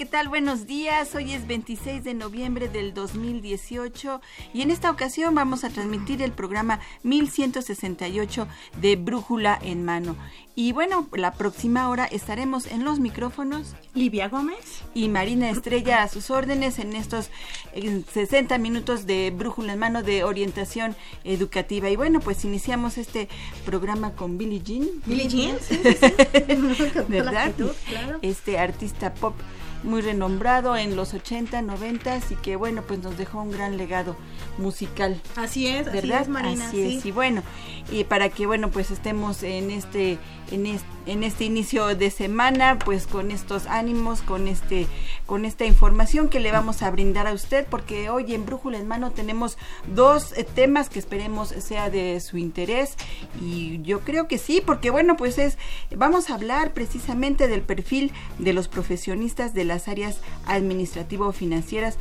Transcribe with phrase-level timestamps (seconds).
[0.00, 0.30] ¿Qué tal?
[0.30, 1.14] Buenos días.
[1.14, 4.22] Hoy es 26 de noviembre del 2018
[4.54, 8.48] y en esta ocasión vamos a transmitir el programa 1168
[8.80, 10.16] de Brújula en Mano.
[10.54, 16.08] Y bueno, la próxima hora estaremos en los micrófonos Livia Gómez y Marina Estrella a
[16.08, 17.28] sus órdenes en estos
[17.74, 21.90] 60 minutos de Brújula en Mano de orientación educativa.
[21.90, 23.28] Y bueno, pues iniciamos este
[23.66, 24.88] programa con Billie Jean.
[25.04, 25.58] Billie Jean,
[27.08, 27.52] ¿verdad?
[28.22, 29.34] Este artista pop
[29.82, 34.16] muy renombrado en los 80, 90 y que bueno, pues nos dejó un gran legado
[34.58, 35.20] musical.
[35.36, 36.20] Así es, ¿verdad?
[36.20, 36.68] así es, Marina.
[36.68, 37.06] Así es.
[37.06, 37.42] Y bueno,
[37.90, 40.18] y para que bueno, pues estemos en este
[40.50, 44.86] en este, en este inicio de semana, pues con estos ánimos, con este
[45.26, 48.88] con esta información que le vamos a brindar a usted porque hoy en Brújula en
[48.88, 52.96] Mano tenemos dos eh, temas que esperemos sea de su interés.
[53.40, 55.56] Y yo creo que sí, porque bueno, pues es
[55.96, 61.96] vamos a hablar precisamente del perfil de los profesionistas de las áreas administrativo-financieras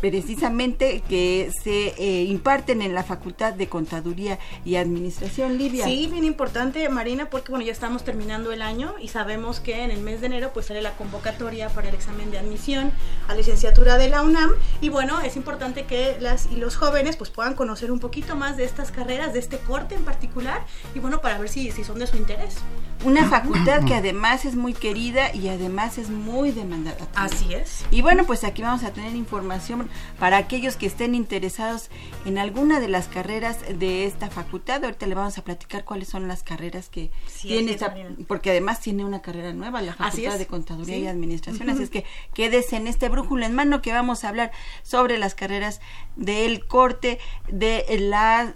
[0.00, 5.84] precisamente que se eh, imparten en la Facultad de Contaduría y Administración, Livia.
[5.84, 9.90] Sí, bien importante, Marina, porque bueno, ya estamos terminando el año y sabemos que en
[9.90, 12.92] el mes de enero pues sale la convocatoria para el examen de admisión
[13.28, 17.30] a licenciatura de la UNAM y bueno, es importante que las y los jóvenes pues
[17.30, 20.64] puedan conocer un poquito más de estas carreras, de este corte en particular
[20.94, 22.56] y bueno, para ver si, si son de su interés.
[23.04, 26.98] Una facultad que además es muy querida y además es muy demandada.
[27.14, 27.84] Así es.
[27.90, 31.90] Y bueno, pues aquí vamos a tener información para aquellos que estén interesados
[32.24, 34.84] en alguna de las carreras de esta facultad.
[34.84, 37.94] Ahorita le vamos a platicar cuáles son las carreras que tiene esta,
[38.26, 41.70] porque además tiene una carrera nueva, la Facultad de Contaduría y Administración.
[41.70, 44.52] Así es que quédese en este brújulo en mano que vamos a hablar
[44.82, 45.80] sobre las carreras
[46.16, 47.18] del corte
[47.48, 48.54] de la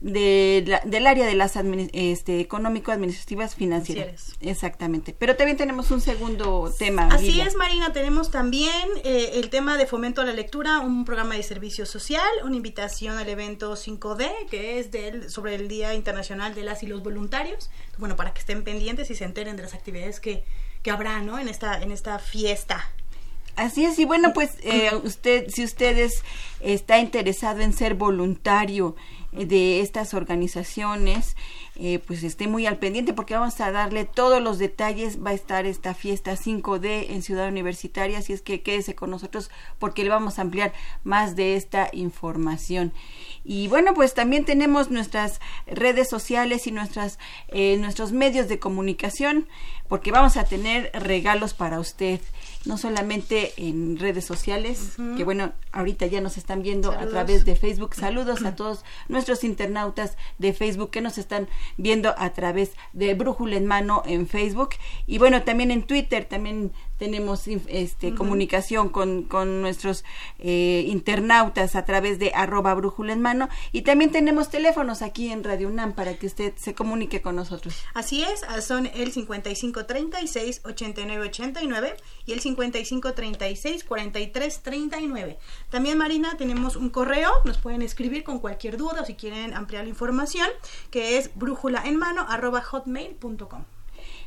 [0.00, 4.34] de del área de las este, económico-administrativas financieras.
[4.40, 5.14] Exactamente.
[5.18, 7.08] Pero también tenemos un segundo tema.
[7.10, 7.92] Así es, Marina.
[7.92, 12.28] Tenemos también eh, el tema de fomento a la lectura, un programa de servicio social,
[12.44, 16.86] una invitación al evento 5D, que es del, sobre el Día Internacional de las y
[16.86, 17.70] los Voluntarios.
[17.98, 20.44] Bueno, para que estén pendientes y se enteren de las actividades que,
[20.82, 21.38] que habrá ¿no?
[21.38, 22.90] en, esta, en esta fiesta.
[23.56, 26.10] Así es, y bueno, pues eh, usted, si usted
[26.60, 28.96] está interesado en ser voluntario,
[29.32, 31.36] de estas organizaciones,
[31.76, 35.24] eh, pues esté muy al pendiente porque vamos a darle todos los detalles.
[35.24, 39.50] Va a estar esta fiesta 5D en Ciudad Universitaria, así es que quédese con nosotros
[39.78, 40.72] porque le vamos a ampliar
[41.04, 42.92] más de esta información.
[43.44, 49.46] Y bueno, pues también tenemos nuestras redes sociales y nuestras, eh, nuestros medios de comunicación
[49.88, 52.20] porque vamos a tener regalos para usted
[52.64, 57.56] no solamente en redes sociales, que bueno, ahorita ya nos están viendo a través de
[57.56, 57.94] Facebook.
[57.96, 63.56] Saludos a todos nuestros internautas de Facebook que nos están viendo a través de Brújula
[63.56, 64.70] en Mano en Facebook.
[65.06, 70.04] Y bueno, también en Twitter, también tenemos este, comunicación con, con nuestros
[70.38, 75.42] eh, internautas a través de arroba brújula en mano y también tenemos teléfonos aquí en
[75.42, 77.74] Radio UNAM para que usted se comunique con nosotros.
[77.94, 81.96] Así es, ah, son el 5536 8989
[82.26, 85.38] y el 5536 4339.
[85.70, 89.84] También Marina, tenemos un correo, nos pueden escribir con cualquier duda o si quieren ampliar
[89.84, 90.50] la información,
[90.90, 93.64] que es brújula en mano arroba hotmail.com.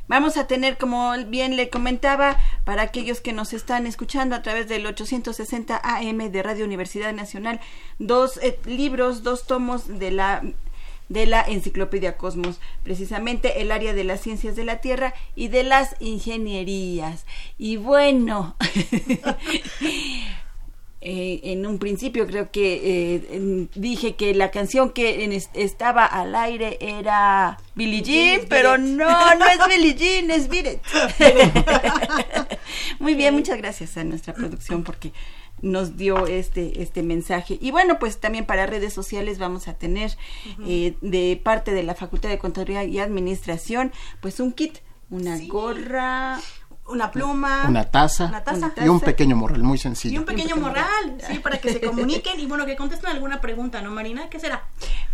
[0.08, 4.68] Vamos a tener, como bien le comentaba, para aquellos que nos están escuchando a través
[4.68, 7.62] del 860 AM de Radio Universidad Nacional,
[8.00, 10.44] dos eh, libros, dos tomos de la
[11.10, 15.64] de la Enciclopedia Cosmos, precisamente el área de las ciencias de la Tierra y de
[15.64, 17.26] las ingenierías.
[17.58, 18.56] Y bueno,
[21.06, 26.78] Eh, en un principio creo que eh, dije que la canción que estaba al aire
[26.80, 30.80] era Billie Jean, pero no, no es Billie Jean, es Beat
[33.00, 35.12] Muy bien, muchas gracias a nuestra producción porque
[35.62, 37.58] nos dio este, este mensaje.
[37.60, 40.16] Y bueno, pues también para redes sociales vamos a tener
[40.66, 43.92] eh, de parte de la Facultad de Contaduría y Administración,
[44.22, 44.78] pues un kit,
[45.10, 46.40] una gorra,
[46.88, 48.74] una pluma, una taza, una taza.
[48.84, 50.16] y un pequeño morral, muy sencillo.
[50.16, 53.82] Y un pequeño morral, sí, para que se comuniquen y bueno, que contesten alguna pregunta,
[53.82, 54.30] ¿no, Marina?
[54.30, 54.64] ¿Qué será?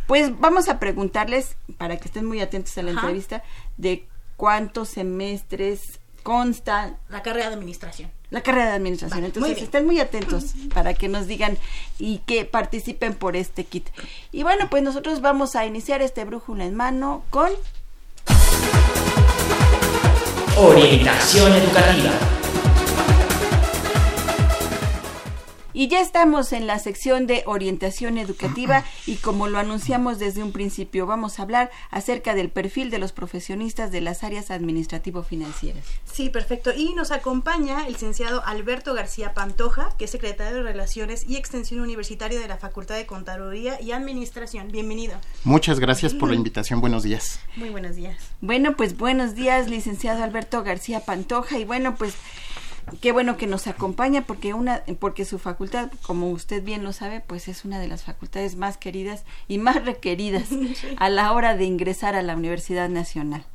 [0.07, 3.44] Pues vamos a preguntarles, para que estén muy atentos a la entrevista,
[3.77, 8.12] de cuántos semestres consta la carrera de administración.
[8.30, 9.24] La carrera de administración.
[9.24, 11.57] Entonces, estén muy atentos para que nos digan
[11.98, 13.89] y que participen por este kit.
[14.31, 17.50] Y bueno, pues nosotros vamos a iniciar este brújula en mano con
[20.61, 22.38] Orientación educativa.
[25.80, 30.52] Y ya estamos en la sección de orientación educativa y como lo anunciamos desde un
[30.52, 35.86] principio, vamos a hablar acerca del perfil de los profesionistas de las áreas administrativo-financieras.
[36.04, 36.74] Sí, perfecto.
[36.76, 41.80] Y nos acompaña el licenciado Alberto García Pantoja, que es secretario de Relaciones y Extensión
[41.80, 44.74] Universitaria de la Facultad de Contaduría y Administración.
[44.74, 45.18] Bienvenido.
[45.46, 46.81] Muchas gracias por la invitación.
[46.81, 47.40] Buenos días.
[47.56, 48.18] Muy buenos días.
[48.42, 51.58] Bueno, pues buenos días, licenciado Alberto García Pantoja.
[51.58, 52.16] Y bueno, pues
[53.01, 57.21] qué bueno que nos acompaña porque una porque su facultad como usted bien lo sabe
[57.21, 60.50] pues es una de las facultades más queridas y más requeridas
[60.97, 63.45] a la hora de ingresar a la Universidad Nacional.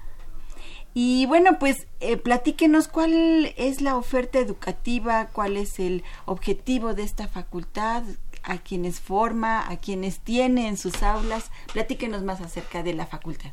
[0.94, 7.02] Y bueno pues eh, platíquenos cuál es la oferta educativa cuál es el objetivo de
[7.02, 8.04] esta facultad
[8.42, 11.50] a quienes forma a quienes tiene en sus aulas.
[11.72, 13.50] Platíquenos más acerca de la facultad.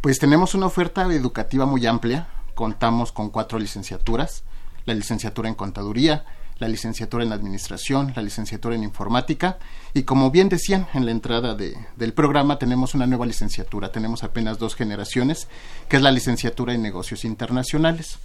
[0.00, 2.28] Pues tenemos una oferta educativa muy amplia.
[2.54, 4.44] Contamos con cuatro licenciaturas
[4.84, 6.24] la licenciatura en contaduría,
[6.58, 9.58] la licenciatura en administración, la licenciatura en informática
[9.94, 14.22] y como bien decían en la entrada de, del programa tenemos una nueva licenciatura, tenemos
[14.22, 15.48] apenas dos generaciones,
[15.88, 18.18] que es la licenciatura en negocios internacionales.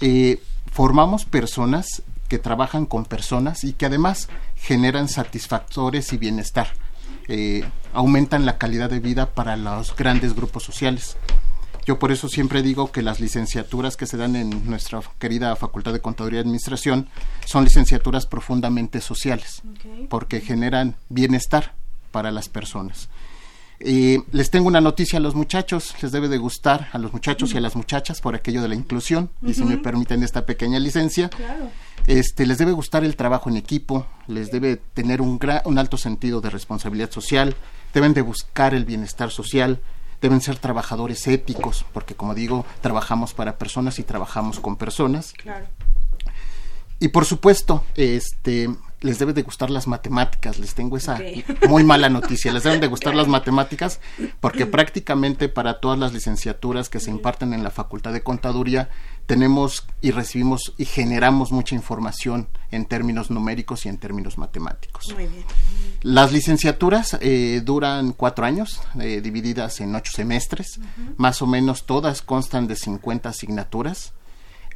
[0.00, 0.42] Eh,
[0.72, 6.68] formamos personas que trabajan con personas y que además generan satisfactores y bienestar,
[7.28, 11.16] eh, aumentan la calidad de vida para los grandes grupos sociales.
[11.90, 15.92] Yo por eso siempre digo que las licenciaturas que se dan en nuestra querida Facultad
[15.92, 17.08] de Contaduría y Administración
[17.44, 19.62] son licenciaturas profundamente sociales,
[20.08, 21.74] porque generan bienestar
[22.12, 23.08] para las personas.
[23.80, 27.54] Eh, les tengo una noticia a los muchachos, les debe de gustar a los muchachos
[27.54, 30.78] y a las muchachas por aquello de la inclusión, y si me permiten esta pequeña
[30.78, 31.28] licencia,
[32.06, 36.40] este, les debe gustar el trabajo en equipo, les debe tener un, un alto sentido
[36.40, 37.56] de responsabilidad social,
[37.92, 39.80] deben de buscar el bienestar social,
[40.20, 45.32] deben ser trabajadores éticos, porque como digo, trabajamos para personas y trabajamos con personas.
[45.32, 45.66] Claro.
[46.98, 48.68] Y por supuesto, este
[49.00, 51.18] les debe de gustar las matemáticas, les tengo esa
[51.68, 54.00] muy mala noticia, les deben de gustar las matemáticas
[54.40, 58.90] porque prácticamente para todas las licenciaturas que se imparten en la Facultad de Contaduría
[59.26, 65.12] tenemos y recibimos y generamos mucha información en términos numéricos y en términos matemáticos.
[65.14, 65.44] Muy bien.
[66.02, 70.80] Las licenciaturas eh, duran cuatro años, eh, divididas en ocho semestres,
[71.16, 74.14] más o menos todas constan de 50 asignaturas.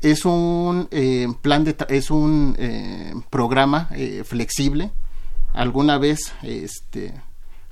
[0.05, 3.89] Es un eh, plan de es un programa
[4.25, 4.93] flexible.
[5.55, 7.15] Alguna vez, este,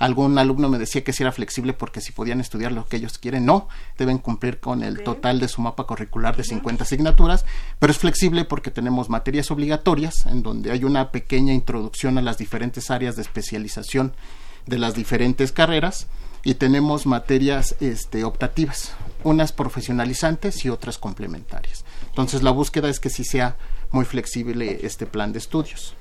[0.02, 3.18] algún alumno me decía que si era flexible porque si podían estudiar lo que ellos
[3.18, 7.44] quieren, no, deben cumplir con el total de su mapa curricular de 50 asignaturas,
[7.78, 12.36] pero es flexible porque tenemos materias obligatorias en donde hay una pequeña introducción a las
[12.36, 14.12] diferentes áreas de especialización
[14.66, 16.08] de las diferentes carreras
[16.42, 21.84] y tenemos materias este, optativas, unas profesionalizantes y otras complementarias.
[22.12, 23.56] Entonces la búsqueda es que sí sea
[23.90, 25.94] muy flexible este plan de estudios.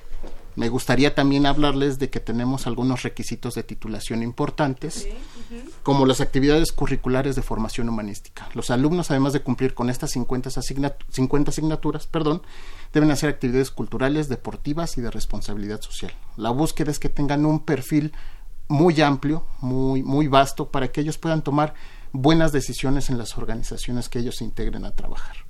[0.54, 5.08] Me gustaría también hablarles de que tenemos algunos requisitos de titulación importantes,
[5.82, 8.50] como las actividades curriculares de formación humanística.
[8.52, 10.50] Los alumnos, además de cumplir con estas 50,
[11.48, 12.42] asignaturas, perdón,
[12.92, 16.12] deben hacer actividades culturales, deportivas y de responsabilidad social.
[16.36, 18.12] La búsqueda es que tengan un perfil
[18.68, 21.72] muy amplio, muy, muy vasto, para que ellos puedan tomar
[22.12, 25.46] buenas decisiones en las organizaciones que ellos se integren a trabajar.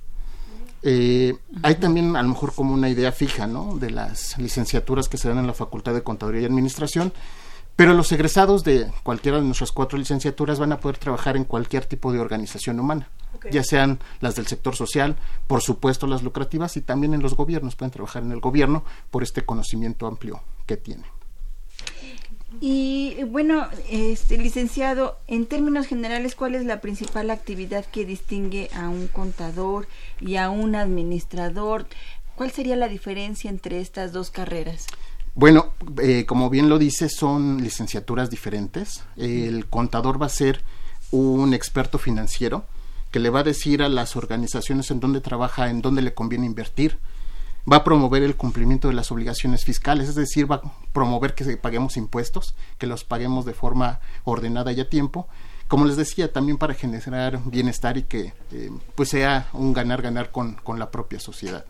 [0.85, 3.77] Eh, hay también a lo mejor como una idea fija, ¿no?
[3.77, 7.13] De las licenciaturas que se dan en la Facultad de Contaduría y Administración,
[7.77, 11.85] pero los egresados de cualquiera de nuestras cuatro licenciaturas van a poder trabajar en cualquier
[11.85, 13.09] tipo de organización humana,
[13.49, 15.15] ya sean las del sector social,
[15.47, 19.23] por supuesto las lucrativas y también en los gobiernos, pueden trabajar en el gobierno por
[19.23, 21.05] este conocimiento amplio que tienen.
[22.61, 28.89] Y bueno, este licenciado, en términos generales, ¿cuál es la principal actividad que distingue a
[28.89, 29.87] un contador
[30.19, 31.85] y a un administrador?
[32.35, 34.87] ¿Cuál sería la diferencia entre estas dos carreras?
[35.35, 39.03] Bueno, eh, como bien lo dice, son licenciaturas diferentes.
[39.17, 40.61] El contador va a ser
[41.11, 42.65] un experto financiero
[43.11, 46.47] que le va a decir a las organizaciones en dónde trabaja, en dónde le conviene
[46.47, 46.97] invertir,
[47.71, 51.57] va a promover el cumplimiento de las obligaciones fiscales, es decir, va a promover que
[51.57, 55.27] paguemos impuestos, que los paguemos de forma ordenada y a tiempo.
[55.67, 60.55] Como les decía, también para generar bienestar y que eh, pues sea un ganar-ganar con,
[60.55, 61.65] con, la propia sociedad.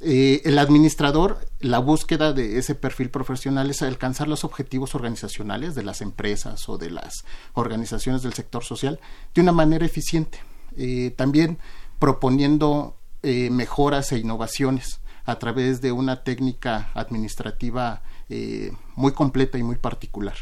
[0.00, 5.82] Eh, el administrador, la búsqueda de ese perfil profesional es alcanzar los objetivos organizacionales de
[5.82, 7.24] las empresas o de las
[7.54, 9.00] organizaciones del sector social
[9.34, 10.40] de una manera eficiente.
[10.76, 11.58] Eh, también
[11.98, 19.62] proponiendo eh, mejoras e innovaciones a través de una técnica administrativa eh, muy completa y
[19.62, 20.36] muy particular.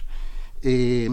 [0.62, 1.10] Eh,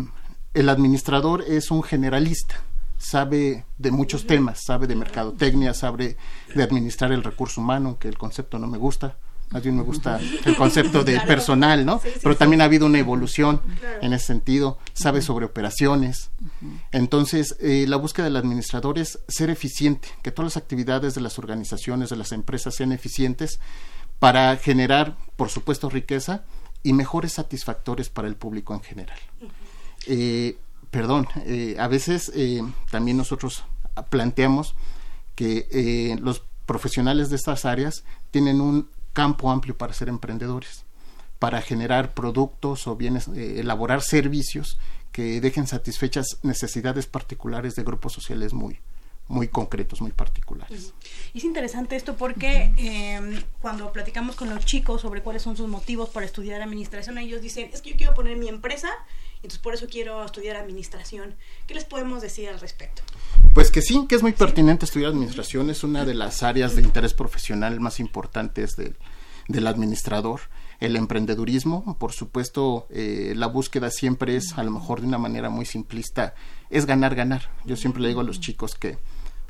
[0.54, 2.62] el administrador es un generalista,
[2.98, 6.18] sabe de muchos temas, sabe de mercadotecnia, sabe
[6.54, 9.18] de administrar el recurso humano, que el concepto no me gusta,
[9.54, 12.02] más bien me gusta el concepto de personal, ¿no?
[12.24, 13.62] Pero también ha habido una evolución
[14.02, 16.32] en ese sentido, sabe sobre operaciones.
[16.92, 21.38] Entonces, eh, la búsqueda del administrador es ser eficiente, que todas las actividades de las
[21.38, 23.60] organizaciones, de las empresas sean eficientes
[24.18, 26.44] para generar, por supuesto, riqueza
[26.82, 29.20] y mejores satisfactores para el público en general.
[30.08, 30.58] Eh,
[30.90, 32.32] perdón, eh, a veces
[32.90, 33.66] también nosotros
[34.10, 34.74] planteamos
[35.36, 40.86] que los profesionales de estas áreas tienen un campo amplio para ser emprendedores,
[41.40, 44.78] para generar productos o bienes, eh, elaborar servicios
[45.12, 48.80] que dejen satisfechas necesidades particulares de grupos sociales muy,
[49.28, 50.94] muy concretos, muy particulares.
[51.34, 56.10] Es interesante esto porque em, cuando platicamos con los chicos sobre cuáles son sus motivos
[56.10, 58.90] para estudiar administración, ellos dicen, es que yo quiero poner mi empresa,
[59.44, 61.36] entonces por eso quiero estudiar administración.
[61.68, 63.04] ¿Qué les podemos decir al respecto?
[63.54, 66.82] Pues que sí, que es muy pertinente estudiar administración, es una de las áreas de
[66.82, 70.40] interés profesional más importantes del, administrador.
[70.80, 75.50] El emprendedurismo, por supuesto, eh, la búsqueda siempre es, a lo mejor de una manera
[75.50, 76.36] muy simplista,
[76.70, 77.52] es ganar, ganar.
[77.66, 78.98] Yo siempre le digo a los chicos que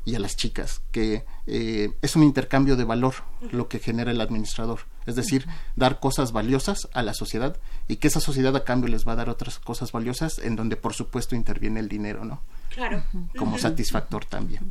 [0.04, 3.14] y a las chicas, que eh, es un intercambio de valor
[3.50, 5.46] lo que genera el administrador, es decir,
[5.76, 7.56] dar cosas valiosas a la sociedad
[7.88, 10.76] y que esa sociedad a cambio les va a dar otras cosas valiosas en donde
[10.76, 12.42] por supuesto interviene el dinero, ¿no?
[12.70, 13.02] Claro.
[13.36, 14.70] Como satisfactor también.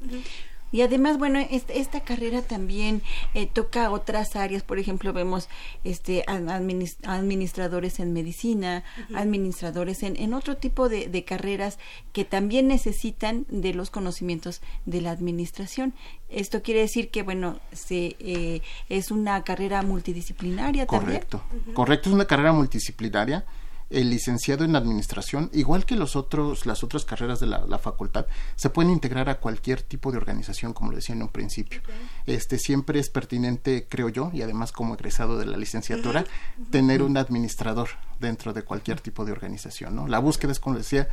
[0.73, 3.03] Y además, bueno, esta, carrera también
[3.35, 4.63] eh, toca otras áreas.
[4.63, 5.47] Por ejemplo, vemos
[5.83, 11.77] este administradores en medicina, administradores en, en, otro tipo de, carreras
[12.11, 15.93] que también necesitan de los conocimientos de la administración.
[16.27, 21.43] Esto quiere decir que, bueno, se, eh, es una carrera multidisciplinaria Correcto.
[21.47, 21.75] también.
[21.75, 23.45] Correcto, es una carrera multidisciplinaria
[23.93, 28.69] el licenciado en administración, igual que los otros, las otras carreras de la, facultad, se
[28.69, 31.81] pueden integrar a cualquier tipo de organización, como lo decía en un principio.
[32.25, 36.25] Este siempre es pertinente, creo yo, y además como egresado de la licenciatura,
[36.71, 39.95] tener un administrador dentro de cualquier tipo de organización.
[39.95, 40.07] ¿no?
[40.07, 41.07] La búsqueda es, como decía,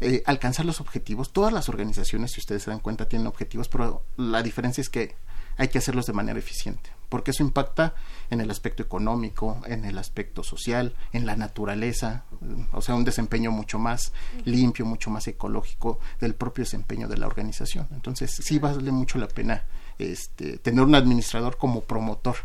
[0.00, 1.32] eh, alcanzar los objetivos.
[1.32, 5.14] Todas las organizaciones, si ustedes se dan cuenta, tienen objetivos, pero la diferencia es que
[5.56, 7.94] hay que hacerlos de manera eficiente, porque eso impacta
[8.30, 12.24] en el aspecto económico, en el aspecto social, en la naturaleza,
[12.72, 14.12] o sea, un desempeño mucho más
[14.44, 17.88] limpio, mucho más ecológico del propio desempeño de la organización.
[17.92, 19.66] Entonces, sí vale mucho la pena
[19.98, 22.36] este, tener un administrador como promotor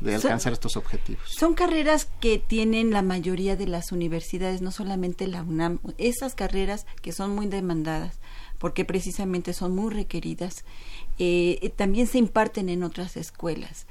[0.00, 1.22] de alcanzar estos objetivos.
[1.28, 6.86] Son carreras que tienen la mayoría de las universidades, no solamente la UNAM, esas carreras
[7.00, 8.18] que son muy demandadas
[8.58, 10.64] porque precisamente son muy requeridas,
[11.18, 13.86] eh, eh, también se imparten en otras escuelas.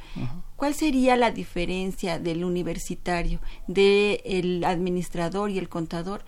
[0.55, 6.23] ¿Cuál sería la diferencia del universitario, del administrador y el contador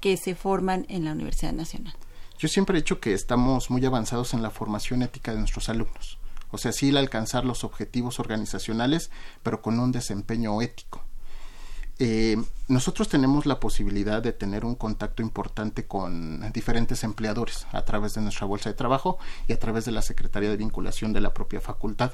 [0.00, 1.94] que se forman en la Universidad Nacional?
[2.38, 6.18] Yo siempre he dicho que estamos muy avanzados en la formación ética de nuestros alumnos.
[6.50, 9.10] O sea, sí el alcanzar los objetivos organizacionales,
[9.42, 11.02] pero con un desempeño ético.
[11.98, 12.36] Eh,
[12.72, 18.22] nosotros tenemos la posibilidad de tener un contacto importante con diferentes empleadores a través de
[18.22, 21.60] nuestra bolsa de trabajo y a través de la Secretaría de Vinculación de la propia
[21.60, 22.12] facultad.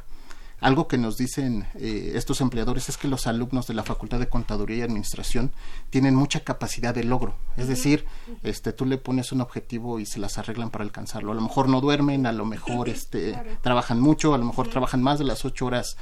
[0.60, 4.28] Algo que nos dicen eh, estos empleadores es que los alumnos de la Facultad de
[4.28, 5.52] Contaduría y Administración
[5.90, 7.36] tienen mucha capacidad de logro.
[7.56, 8.06] Es decir,
[8.42, 11.30] este, tú le pones un objetivo y se las arreglan para alcanzarlo.
[11.30, 15.00] A lo mejor no duermen, a lo mejor este, trabajan mucho, a lo mejor trabajan
[15.00, 15.96] más de las ocho horas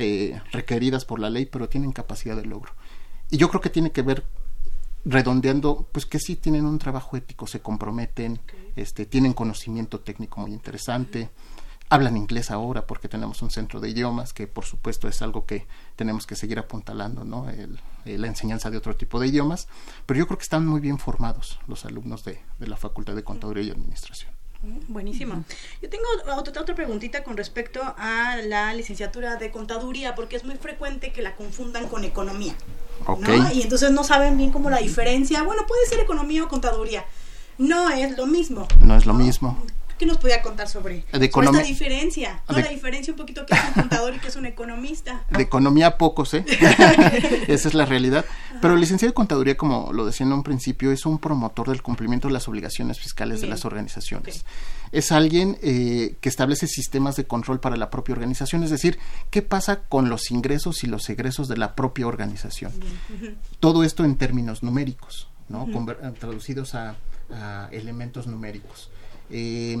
[0.00, 2.72] eh, requeridas por la ley, pero tienen capacidad de logro.
[3.30, 4.24] Y yo creo que tiene que ver
[5.04, 8.40] redondeando, pues que sí tienen un trabajo ético, se comprometen,
[8.76, 11.30] este, tienen conocimiento técnico muy interesante,
[11.88, 15.66] hablan inglés ahora porque tenemos un centro de idiomas, que por supuesto es algo que
[15.96, 17.46] tenemos que seguir apuntalando, ¿no?
[18.04, 19.68] la enseñanza de otro tipo de idiomas,
[20.06, 23.24] pero yo creo que están muy bien formados los alumnos de, de la Facultad de
[23.24, 24.39] Contaduría y Administración.
[24.88, 25.44] Buenísimo.
[25.80, 26.04] Yo tengo
[26.36, 31.22] otra, otra preguntita con respecto a la licenciatura de contaduría, porque es muy frecuente que
[31.22, 32.54] la confundan con economía.
[33.54, 35.42] Y entonces no saben bien cómo la diferencia.
[35.42, 37.04] Bueno, puede ser economía o contaduría.
[37.56, 38.68] No es lo mismo.
[38.80, 39.56] No es lo mismo.
[40.00, 41.26] ¿Qué nos podía contar sobre, sobre
[41.58, 42.42] esta diferencia?
[42.48, 42.54] ¿no?
[42.56, 45.24] de- La diferencia un poquito que es un contador y que es un economista.
[45.30, 46.44] De economía pocos, ¿eh?
[47.48, 48.24] Esa es la realidad.
[48.62, 51.82] Pero el licenciado de contaduría, como lo decía en un principio, es un promotor del
[51.82, 54.44] cumplimiento de las obligaciones fiscales de las organizaciones.
[54.92, 58.98] Es alguien eh, que establece sistemas de control para la propia organización, es decir,
[59.30, 62.72] qué pasa con los ingresos y los egresos de la propia organización.
[63.60, 65.66] Todo esto en términos numéricos, ¿no?
[65.66, 66.96] Conver- traducidos a,
[67.32, 68.90] a elementos numéricos.
[69.30, 69.78] Eh,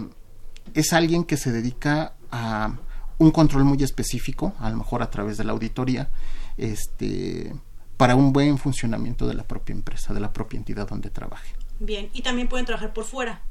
[0.74, 2.76] es alguien que se dedica a
[3.18, 6.10] un control muy específico, a lo mejor a través de la auditoría,
[6.56, 7.52] este,
[7.96, 11.54] para un buen funcionamiento de la propia empresa, de la propia entidad donde trabaje.
[11.80, 13.42] Bien, y también pueden trabajar por fuera.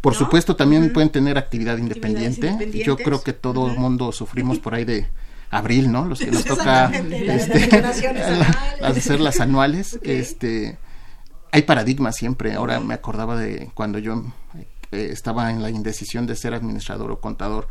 [0.00, 0.18] Por ¿No?
[0.18, 2.70] supuesto, también pueden tener actividad independiente.
[2.84, 5.08] Yo creo que todo el mundo sufrimos por ahí de
[5.50, 6.06] abril, ¿no?
[6.06, 7.76] Los que nos toca este,
[8.82, 9.98] hacer las anuales.
[10.02, 10.78] Este,
[11.52, 12.54] hay paradigmas siempre.
[12.54, 14.24] Ahora me acordaba de cuando yo
[14.92, 17.68] eh, estaba en la indecisión de ser administrador o contador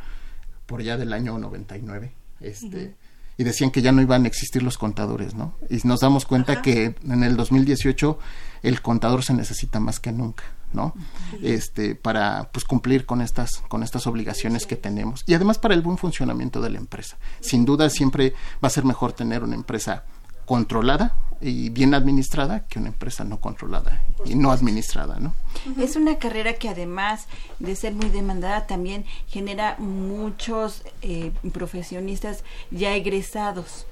[0.66, 2.14] por ya del año 99.
[2.40, 2.96] Este,
[3.38, 5.56] y decían que ya no iban a existir los contadores, ¿no?
[5.70, 8.20] Y nos damos cuenta que en el 2018
[8.64, 10.94] el contador se necesita más que nunca, ¿no?
[11.42, 15.82] Este, para pues cumplir con estas con estas obligaciones que tenemos y además para el
[15.82, 17.18] buen funcionamiento de la empresa.
[17.40, 20.04] Sin duda siempre va a ser mejor tener una empresa
[20.46, 25.34] controlada y bien administrada que una empresa no controlada y no administrada, ¿no?
[25.80, 27.28] Es una carrera que además
[27.60, 33.86] de ser muy demandada también genera muchos eh, profesionistas ya egresados.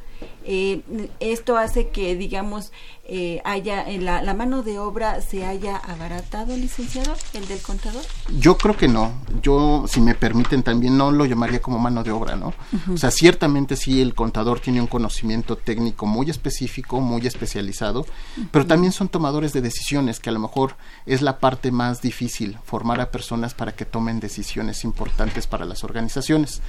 [0.46, 0.82] Eh,
[1.20, 2.72] esto hace que, digamos,
[3.04, 8.02] eh, haya en la, la mano de obra se haya abaratado licenciado, el del contador.
[8.40, 9.12] Yo creo que no.
[9.42, 12.54] Yo, si me permiten, también no lo llamaría como mano de obra, ¿no?
[12.92, 18.06] O sea, ciertamente sí el contador tiene un conocimiento técnico muy específico, muy especializado,
[18.52, 22.58] pero también son tomadores de decisiones, que a lo mejor es la parte más difícil,
[22.64, 26.62] formar a personas para que tomen decisiones importantes para las organizaciones.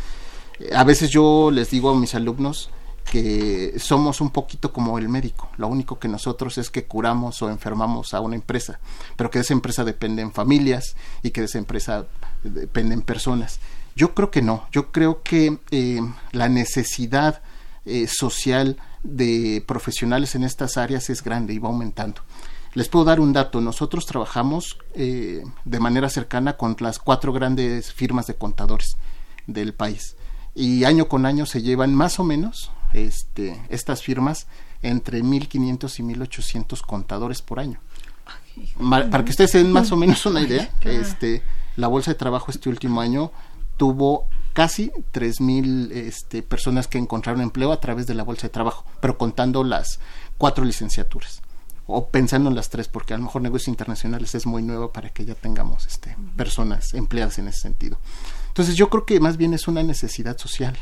[0.58, 2.70] Eh, A veces yo les digo a mis alumnos
[3.10, 5.50] que somos un poquito como el médico.
[5.56, 8.78] Lo único que nosotros es que curamos o enfermamos a una empresa,
[9.16, 12.06] pero que de esa empresa dependen familias y que de esa empresa
[12.44, 13.58] dependen personas.
[13.96, 14.68] Yo creo que no.
[14.70, 17.42] Yo creo que eh, la necesidad
[17.84, 22.22] eh, social de profesionales en estas áreas es grande y va aumentando.
[22.74, 23.60] Les puedo dar un dato.
[23.60, 28.96] Nosotros trabajamos eh, de manera cercana con las cuatro grandes firmas de contadores
[29.48, 30.14] del país.
[30.54, 34.46] Y año con año se llevan más o menos este, estas firmas
[34.82, 37.80] entre 1.500 y 1.800 contadores por año.
[38.90, 41.42] Para que ustedes se den más o menos una idea, este,
[41.76, 43.32] la Bolsa de Trabajo este último año
[43.76, 48.84] tuvo casi 3.000 este, personas que encontraron empleo a través de la Bolsa de Trabajo,
[49.00, 50.00] pero contando las
[50.36, 51.42] cuatro licenciaturas
[51.86, 55.10] o pensando en las tres, porque a lo mejor negocios internacionales es muy nuevo para
[55.10, 57.98] que ya tengamos este, personas empleadas en ese sentido.
[58.48, 60.76] Entonces yo creo que más bien es una necesidad social,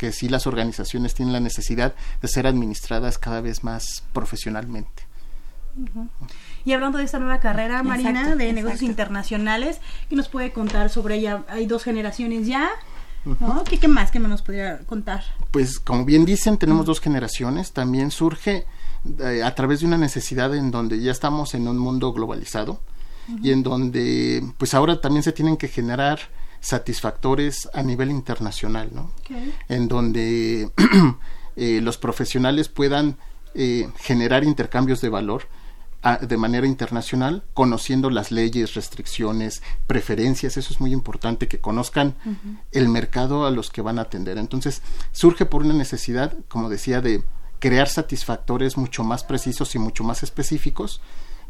[0.00, 5.02] que sí las organizaciones tienen la necesidad de ser administradas cada vez más profesionalmente.
[6.64, 10.88] Y hablando de esta nueva carrera, Marina, Exacto, de negocios internacionales, ¿qué nos puede contar
[10.88, 11.44] sobre ella?
[11.48, 12.70] Hay dos generaciones ya,
[13.26, 13.62] ¿no?
[13.64, 15.22] ¿Qué, qué más que me nos podría contar?
[15.50, 17.72] Pues como bien dicen, tenemos dos generaciones.
[17.72, 18.64] También surge
[19.18, 22.80] eh, a través de una necesidad en donde ya estamos en un mundo globalizado
[23.42, 26.20] y en donde pues ahora también se tienen que generar
[26.60, 29.12] satisfactores a nivel internacional, ¿no?
[29.68, 30.70] En donde
[31.56, 33.16] eh, los profesionales puedan
[33.54, 35.48] eh, generar intercambios de valor
[36.02, 42.14] a- de manera internacional, conociendo las leyes, restricciones, preferencias, eso es muy importante, que conozcan
[42.72, 44.38] el mercado a los que van a atender.
[44.38, 44.80] Entonces,
[45.12, 47.22] surge por una necesidad, como decía, de
[47.58, 51.02] crear satisfactores mucho más precisos y mucho más específicos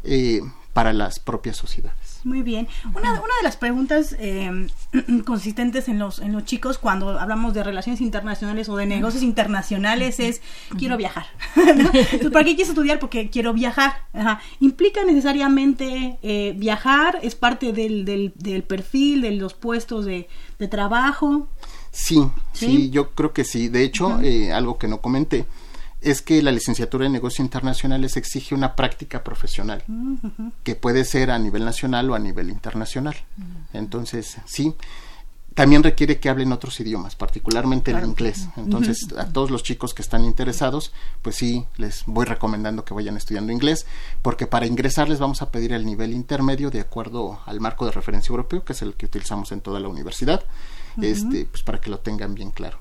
[0.03, 0.41] eh,
[0.73, 2.10] para las propias sociedades.
[2.23, 2.67] Muy bien.
[2.95, 4.67] Una, una de las preguntas eh,
[5.25, 10.19] consistentes en los, en los chicos cuando hablamos de relaciones internacionales o de negocios internacionales
[10.19, 10.41] es
[10.77, 11.25] quiero viajar.
[11.55, 12.99] Entonces, ¿Para qué quieres estudiar?
[12.99, 13.93] Porque quiero viajar.
[14.13, 14.41] Ajá.
[14.59, 17.19] ¿Implica necesariamente eh, viajar?
[17.23, 20.27] ¿Es parte del, del, del perfil, de los puestos de,
[20.59, 21.47] de trabajo?
[21.91, 22.21] Sí,
[22.53, 22.65] ¿Sí?
[22.67, 23.67] sí, yo creo que sí.
[23.67, 25.45] De hecho, eh, algo que no comenté
[26.01, 29.83] es que la licenciatura en negocios internacionales exige una práctica profesional
[30.63, 33.15] que puede ser a nivel nacional o a nivel internacional.
[33.73, 34.75] Entonces, sí.
[35.53, 38.47] También requiere que hablen otros idiomas, particularmente el inglés.
[38.55, 43.17] Entonces, a todos los chicos que están interesados, pues sí, les voy recomendando que vayan
[43.17, 43.85] estudiando inglés,
[44.21, 47.91] porque para ingresar les vamos a pedir el nivel intermedio de acuerdo al marco de
[47.91, 50.45] referencia europeo, que es el que utilizamos en toda la universidad,
[51.01, 52.79] este, pues para que lo tengan bien claro.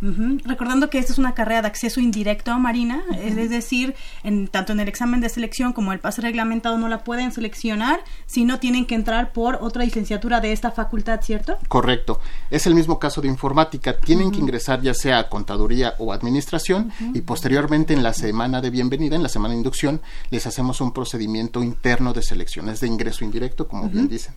[0.00, 4.48] Recordando que esta es una carrera de acceso indirecto a Marina, es, es decir, en,
[4.48, 8.58] tanto en el examen de selección como el pase reglamentado no la pueden seleccionar, sino
[8.58, 11.56] tienen que entrar por otra licenciatura de esta facultad, ¿cierto?
[11.68, 12.20] Correcto.
[12.50, 13.98] Es el mismo caso de informática.
[13.98, 18.70] Tienen que ingresar ya sea a contaduría o administración y posteriormente en la semana de
[18.70, 22.68] bienvenida, en la semana de inducción, les hacemos un procedimiento interno de selección.
[22.68, 24.34] Es de ingreso indirecto, como bien dicen.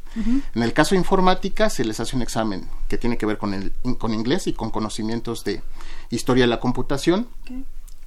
[0.56, 3.54] En el caso de informática se les hace un examen que tiene que ver con,
[3.54, 5.62] el, con inglés y con conocimientos de
[6.12, 7.28] historia de la computación.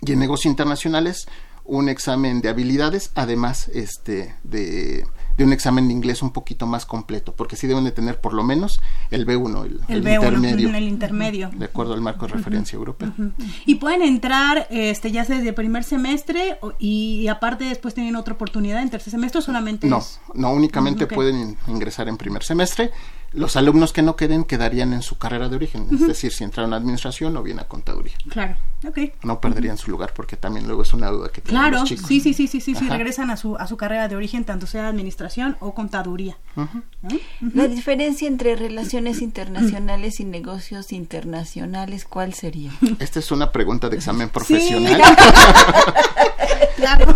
[0.03, 1.26] Y en negocios internacionales
[1.66, 5.05] un examen de habilidades, además este de,
[5.37, 8.33] de un examen de inglés un poquito más completo, porque sí deben de tener por
[8.33, 8.81] lo menos
[9.12, 11.50] el B1, el, El, el B1, intermedio, el intermedio.
[11.55, 13.12] de acuerdo al marco de referencia europeo.
[13.66, 18.16] Y pueden entrar este ya sea desde el primer semestre o- y, aparte después tienen
[18.16, 22.16] otra oportunidad en tercer semestre o solamente No, es- no únicamente pueden in- ingresar en
[22.16, 22.90] primer semestre.
[23.32, 26.72] Los alumnos que no queden quedarían en su carrera de origen, es decir, si entraron
[26.72, 28.14] a administración o bien a contaduría.
[28.28, 28.98] Claro, ok.
[29.22, 32.06] No perderían su lugar porque también luego es una duda que tienen Claro, los chicos.
[32.08, 32.96] sí, sí, sí, sí, sí, sí, Ajá.
[32.96, 36.38] regresan a su, a su carrera de origen, tanto sea administración o contaduría.
[36.56, 36.68] ¿no?
[37.54, 42.72] La diferencia entre relaciones internacionales y negocios internacionales, ¿cuál sería?
[42.98, 45.00] Esta es una pregunta de examen profesional.
[46.76, 47.14] Claro.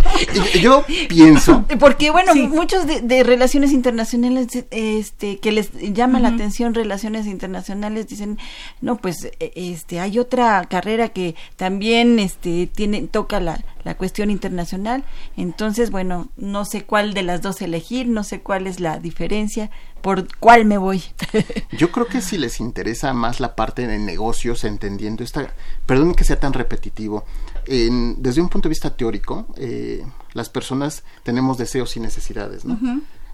[0.60, 2.46] Yo pienso, Porque bueno, Sí.
[2.48, 5.70] muchos de, de relaciones internacionales, este, que les
[6.06, 8.38] llama la atención relaciones internacionales, dicen,
[8.80, 14.30] no, pues, e- este, hay otra carrera que también, este, tiene, toca la, la cuestión
[14.30, 15.04] internacional.
[15.36, 19.70] Entonces, bueno, no sé cuál de las dos elegir, no sé cuál es la diferencia,
[20.02, 21.02] por cuál me voy.
[21.78, 25.54] yo creo que si les interesa más la parte de negocios, entendiendo esta,
[25.86, 27.24] perdón que sea tan repetitivo,
[27.66, 32.78] en- desde un punto de vista teórico, eh, las personas tenemos deseos y necesidades, ¿no?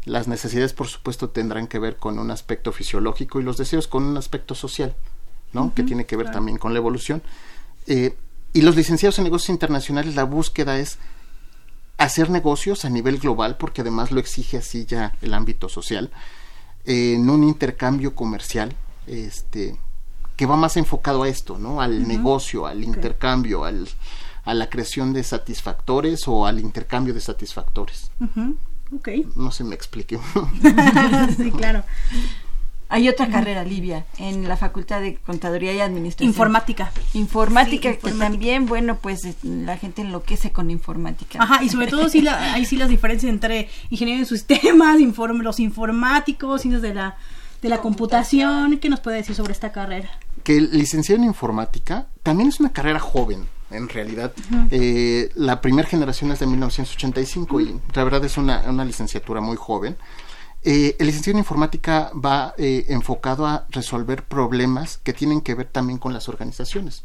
[0.04, 4.04] Las necesidades, por supuesto, tendrán que ver con un aspecto fisiológico y los deseos con
[4.04, 4.96] un aspecto social,
[5.52, 5.74] ¿no?
[5.74, 7.22] Que tiene que ver también con la evolución.
[7.86, 8.16] Eh,
[8.52, 10.98] y los licenciados en negocios internacionales, la búsqueda es
[11.98, 16.10] hacer negocios a nivel global, porque además lo exige así ya el ámbito social,
[16.86, 18.74] eh, en un intercambio comercial,
[19.06, 19.76] este,
[20.34, 21.82] que va más enfocado a esto, ¿no?
[21.82, 23.86] Al negocio, al intercambio, al,
[24.44, 28.10] a la creación de satisfactores o al intercambio de satisfactores.
[28.94, 29.09] Ok.
[29.37, 30.18] No se me explique.
[31.37, 31.85] sí, claro.
[32.92, 36.29] Hay otra carrera, Livia, en la Facultad de Contaduría y Administración.
[36.29, 36.90] Informática.
[37.14, 38.24] Informática, Sí, que informática.
[38.33, 41.40] también, bueno, pues eh, la gente enloquece con informática.
[41.40, 45.40] Ajá, y sobre todo sí la, hay sí las diferencias entre ingeniería en sistemas, inform-
[45.42, 47.16] los informáticos, ciencias de la,
[47.62, 48.76] de la computación.
[48.79, 50.11] ¿Qué nos puede decir sobre esta carrera?
[50.42, 54.33] que el licenciado en informática también es una carrera joven, en realidad.
[54.70, 59.56] Eh, la primera generación es de 1985 y la verdad es una, una licenciatura muy
[59.56, 59.96] joven.
[60.62, 65.66] Eh, el licenciado en informática va eh, enfocado a resolver problemas que tienen que ver
[65.66, 67.03] también con las organizaciones.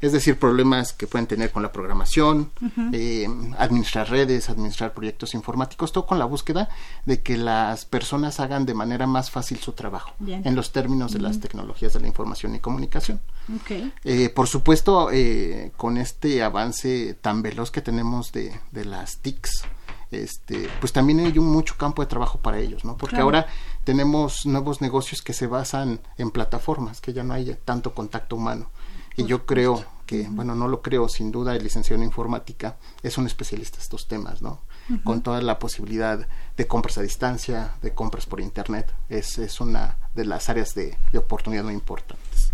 [0.00, 2.50] Es decir, problemas que pueden tener con la programación,
[2.92, 3.26] eh,
[3.58, 6.68] administrar redes, administrar proyectos informáticos, todo con la búsqueda
[7.06, 10.42] de que las personas hagan de manera más fácil su trabajo Bien.
[10.44, 13.20] en los términos de las tecnologías de la información y comunicación.
[13.54, 13.70] Ok.
[14.04, 19.64] Eh, por supuesto, eh, con este avance tan veloz que tenemos de, de las TICs,
[20.10, 22.96] este, pues también hay un mucho campo de trabajo para ellos, ¿no?
[22.96, 23.24] Porque Claro.
[23.26, 23.46] ahora
[23.84, 28.70] tenemos nuevos negocios que se basan en plataformas, que ya no hay tanto contacto humano.
[29.16, 33.18] Y yo creo que, bueno, no lo creo, sin duda el licenciado en informática es
[33.18, 34.60] un especialista en estos temas, ¿no?
[35.04, 39.98] Con toda la posibilidad de compras a distancia, de compras por internet, es, es una
[40.14, 42.52] de las áreas de, de oportunidad muy importantes.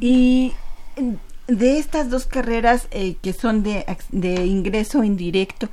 [0.00, 0.54] Y
[1.46, 5.68] de estas dos carreras eh, que son de, de ingreso indirecto,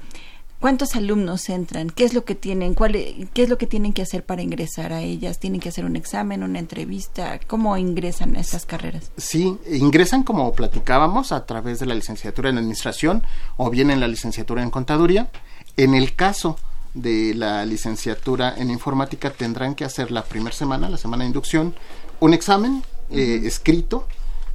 [0.66, 1.92] ¿cuántos alumnos entran?
[1.92, 2.74] ¿Qué es lo que tienen?
[2.74, 5.38] ¿Cuál, e- ¿Qué es lo que tienen que hacer para ingresar a ellas?
[5.38, 7.40] ¿Tienen que hacer un examen, una entrevista?
[7.46, 9.12] ¿Cómo ingresan a estas carreras?
[9.16, 13.22] Sí, ingresan como platicábamos a través de la licenciatura en administración
[13.58, 15.30] o bien en la licenciatura en contaduría.
[15.78, 16.58] En el caso
[16.96, 21.76] de la licenciatura en informática tendrán que hacer la primera semana, la semana de inducción,
[22.20, 24.08] un examen eh, escrito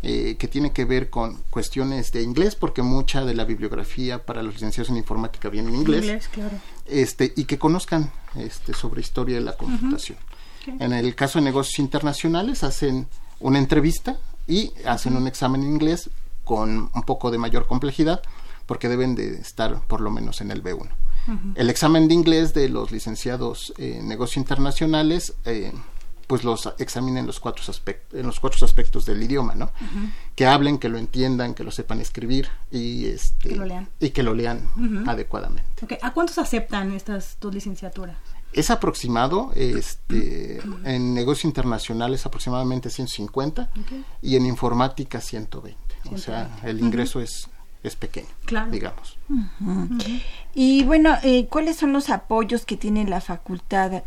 [0.02, 4.42] eh, que tiene que ver con cuestiones de inglés, porque mucha de la bibliografía para
[4.42, 6.56] los licenciados en informática viene en inglés claro.
[6.86, 10.18] este, y que conozcan este, sobre historia de la computación.
[10.78, 13.08] En el caso de negocios internacionales hacen
[13.40, 16.10] una entrevista y hacen un examen en inglés
[16.44, 18.22] con un poco de mayor complejidad
[18.66, 20.88] porque deben de estar por lo menos en el B1.
[21.54, 25.72] El examen de inglés de los licenciados en negocios internacionales eh,
[26.30, 29.72] pues los examinen los cuatro aspectos, en los cuatro aspectos del idioma, ¿no?
[30.36, 33.88] Que hablen, que lo entiendan, que lo sepan escribir y este Que lo lean.
[33.98, 34.68] y que lo lean
[35.08, 35.72] adecuadamente.
[36.02, 38.16] ¿A cuántos aceptan estas dos licenciaturas?
[38.52, 43.68] Es aproximado, este, en negocio internacional es aproximadamente 150
[44.22, 45.76] y en informática 120.
[46.12, 47.48] O sea, el ingreso es,
[47.82, 48.70] es pequeño, Claro.
[48.70, 49.18] digamos.
[50.54, 54.04] Y bueno, eh, ¿cuáles son los apoyos que tiene la facultad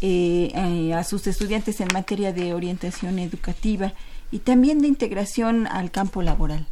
[0.00, 3.92] eh, eh, a sus estudiantes en materia de orientación educativa
[4.30, 6.66] y también de integración al campo laboral?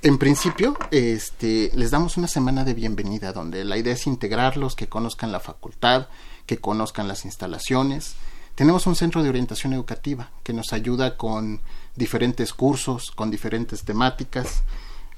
[0.00, 4.88] En principio, este, les damos una semana de bienvenida donde la idea es integrarlos, que
[4.88, 6.06] conozcan la facultad,
[6.46, 8.14] que conozcan las instalaciones.
[8.54, 11.60] Tenemos un centro de orientación educativa que nos ayuda con
[11.96, 14.62] diferentes cursos, con diferentes temáticas.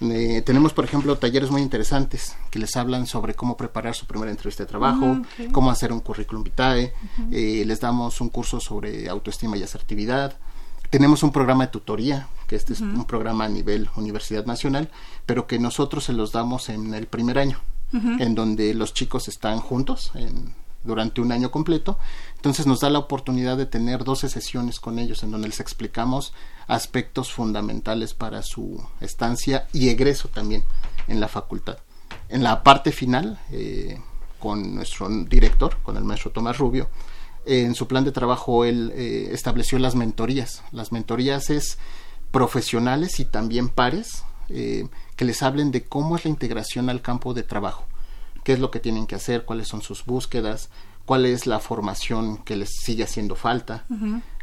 [0.02, 4.30] Eh, tenemos, por ejemplo, talleres muy interesantes que les hablan sobre cómo preparar su primera
[4.30, 5.20] entrevista de trabajo,
[5.52, 6.94] cómo hacer un currículum vitae.
[7.30, 10.38] Eh, les damos un curso sobre autoestima y asertividad.
[10.88, 14.88] Tenemos un programa de tutoría, que este es un programa a nivel Universidad Nacional,
[15.26, 17.58] pero que nosotros se los damos en el primer año,
[17.92, 21.98] en donde los chicos están juntos en- durante un año completo.
[22.36, 26.32] Entonces nos da la oportunidad de tener 12 sesiones con ellos, en donde les explicamos
[26.66, 30.64] aspectos fundamentales para su estancia y egreso también
[31.08, 31.78] en la facultad.
[32.28, 34.00] En la parte final, eh,
[34.38, 36.88] con nuestro director, con el maestro Tomás Rubio,
[37.44, 40.62] eh, en su plan de trabajo él eh, estableció las mentorías.
[40.70, 41.78] Las mentorías es
[42.30, 47.44] profesionales y también pares que les hablen de cómo es la integración al campo de
[47.44, 47.86] trabajo,
[48.44, 50.70] qué es lo que tienen que hacer, cuáles son sus búsquedas,
[51.04, 53.84] cuál es la formación que les sigue haciendo falta.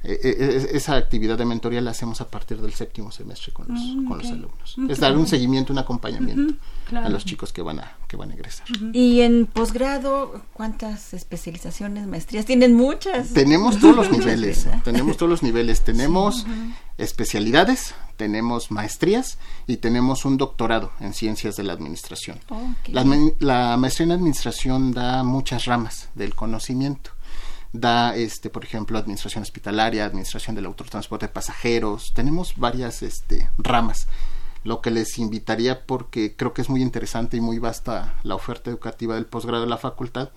[0.10, 4.18] Eh, esa actividad de mentoría la hacemos a partir del séptimo semestre con los, con
[4.18, 4.76] los alumnos.
[4.90, 6.54] Es dar un seguimiento, un acompañamiento
[6.88, 7.08] claro.
[7.08, 8.66] a los chicos que van a, que van a egresar.
[8.94, 12.46] Y en posgrado, ¿cuántas especializaciones, maestrías?
[12.46, 13.34] Tienen muchas.
[13.34, 16.46] Tenemos todos los niveles, tenemos todos los niveles, tenemos
[16.98, 22.40] especialidades, tenemos maestrías y tenemos un doctorado en ciencias de la administración.
[22.48, 22.90] Ok.
[22.90, 23.06] La,
[23.40, 27.12] la maestría en administración da muchas ramas del conocimiento.
[27.74, 32.14] Da, este, por ejemplo, administración hospitalaria, administración del autotransporte de pasajeros.
[32.14, 34.08] Tenemos varias este, ramas.
[34.64, 38.70] Lo que les invitaría, porque creo que es muy interesante y muy vasta la oferta
[38.70, 40.30] educativa del posgrado de la facultad,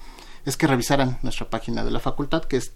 [0.44, 2.72] es que revisaran nuestra página de la facultad, que es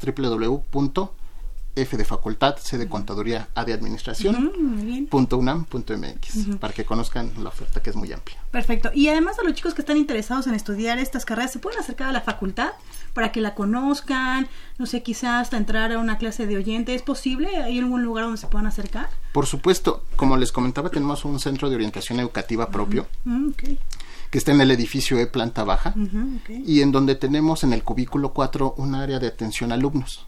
[1.74, 6.84] www.f de facultad, c de contaduría, a de administración, punto unam punto mx, para que
[6.84, 8.38] conozcan la oferta que es muy amplia.
[8.50, 8.90] Perfecto.
[8.94, 12.08] Y además de los chicos que están interesados en estudiar estas carreras, ¿se pueden acercar
[12.08, 12.70] a la facultad
[13.12, 14.48] para que la conozcan?
[14.78, 16.94] No sé, quizás hasta entrar a una clase de oyente.
[16.94, 17.48] ¿Es posible?
[17.56, 19.08] ¿Hay algún lugar donde se puedan acercar?
[19.32, 23.50] Por supuesto, como les comentaba, tenemos un centro de orientación educativa propio Mm,
[24.30, 26.50] que está en el edificio E planta baja Ujú, ok.
[26.66, 30.26] y en donde tenemos en el cubículo 4 un área de atención a alumnos.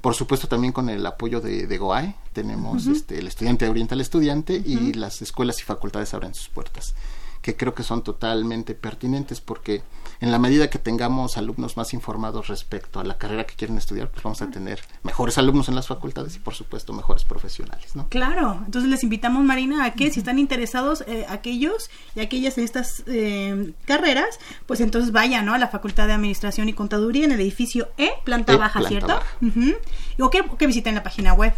[0.00, 4.00] Por supuesto también con el apoyo de, de GOAE tenemos este, el estudiante orienta al
[4.00, 6.94] estudiante y las escuelas y facultades abren sus puertas
[7.42, 9.82] que creo que son totalmente pertinentes porque
[10.22, 14.08] en la medida que tengamos alumnos más informados respecto a la carrera que quieren estudiar,
[14.08, 18.08] pues vamos a tener mejores alumnos en las facultades y por supuesto mejores profesionales, ¿no?
[18.08, 22.62] Claro, entonces les invitamos, Marina, a que si están interesados eh, aquellos y aquellas en
[22.62, 25.54] estas eh, carreras, pues entonces vayan ¿no?
[25.54, 28.88] a la Facultad de Administración y Contaduría en el edificio E, planta E, baja, planta
[28.88, 29.14] ¿cierto?
[29.14, 29.26] baja.
[29.40, 29.74] Ujú.
[30.20, 31.52] O que, o que visiten la página web.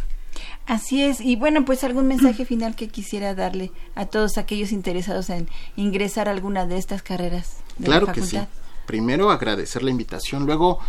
[0.66, 1.20] Así es.
[1.20, 6.29] Y bueno, pues algún mensaje final que quisiera darle a todos aquellos interesados en ingresar
[6.29, 8.39] a alguna de estas carreras de Claro la que sí.
[8.87, 10.81] Primero agradecer la invitación, luego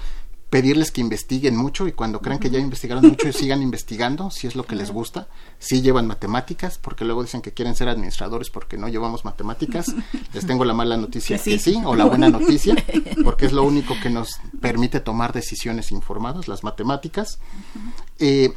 [0.50, 4.56] pedirles que investiguen mucho y cuando crean que ya investigaron mucho sigan investigando si es
[4.56, 5.28] lo que les gusta,
[5.60, 9.88] si llevan matemáticas, porque luego dicen que quieren ser administradores porque no llevamos matemáticas.
[10.34, 12.76] Les tengo la mala noticia Que sí, o la buena noticia,
[13.24, 17.40] porque es lo único que nos permite tomar decisiones informadas, las matemáticas.
[18.20, 18.54] Eh,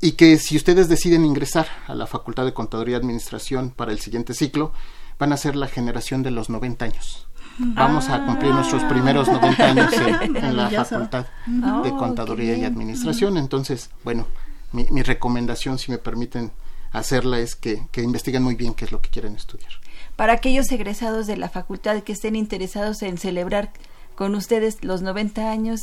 [0.00, 4.00] y que si ustedes deciden ingresar a la Facultad de Contaduría y Administración para el
[4.00, 4.72] siguiente ciclo,
[5.18, 7.26] van a ser la generación de los 90 años.
[7.58, 10.70] Vamos a cumplir nuestros primeros 90 años en, en la.
[10.84, 11.26] Facultad
[11.64, 12.64] Oh, de qué Contaduría y.
[12.64, 13.36] Administración.
[13.38, 14.26] Entonces, bueno,
[14.72, 16.52] mi, mi recomendación, si me permiten
[16.92, 19.70] hacerla, es que, que investiguen muy bien qué es lo que quieren estudiar.
[20.16, 23.70] Para aquellos egresados de la facultad que estén interesados en celebrar
[24.14, 25.80] con ustedes los 90 años,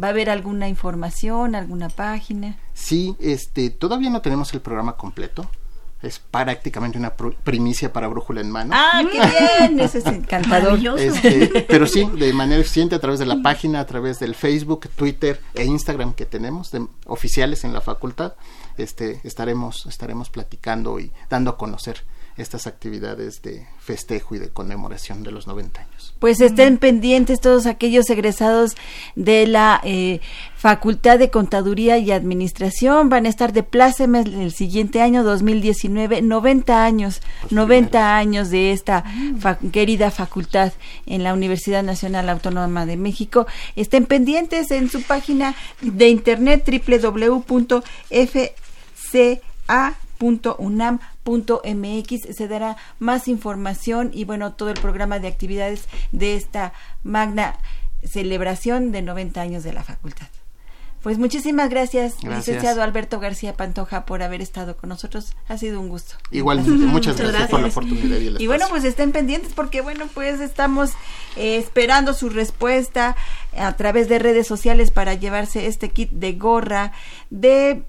[0.00, 2.56] ¿va a haber alguna información, alguna página?
[2.74, 5.50] Sí, este, todavía no tenemos el programa completo.
[6.02, 8.72] Es prácticamente una pr- primicia para Brújula en Mano.
[8.74, 9.20] ¡Ah, qué
[9.68, 9.80] bien!
[9.80, 10.78] Eso es encantador.
[10.98, 14.88] Este, pero sí, de manera eficiente a través de la página, a través del Facebook,
[14.96, 18.32] Twitter e Instagram que tenemos, de, oficiales en la facultad,
[18.78, 22.02] este, estaremos, estaremos platicando y dando a conocer
[22.40, 26.14] estas actividades de festejo y de conmemoración de los 90 años.
[26.18, 28.76] Pues estén pendientes todos aquellos egresados
[29.14, 30.20] de la eh,
[30.56, 33.08] Facultad de Contaduría y Administración.
[33.08, 39.04] Van a estar de plácemes el siguiente año 2019, 90 años, 90 años de esta
[39.38, 40.72] fa- querida facultad
[41.06, 43.46] en la Universidad Nacional Autónoma de México.
[43.76, 46.64] Estén pendientes en su página de internet
[51.30, 57.58] www.fca.unam.mx se dará más información y bueno, todo el programa de actividades de esta magna
[58.04, 60.28] celebración de 90 años de la facultad.
[61.02, 62.46] Pues muchísimas gracias, Gracias.
[62.48, 65.32] licenciado Alberto García Pantoja, por haber estado con nosotros.
[65.48, 66.16] Ha sido un gusto.
[66.30, 69.80] Igualmente, muchas Muchas gracias, por la oportunidad y el Y bueno, pues estén pendientes porque
[69.80, 70.90] bueno, pues estamos
[71.36, 73.16] eh, esperando su respuesta
[73.56, 76.92] a través de redes sociales para llevarse este kit de gorra,
[77.30, 77.82] de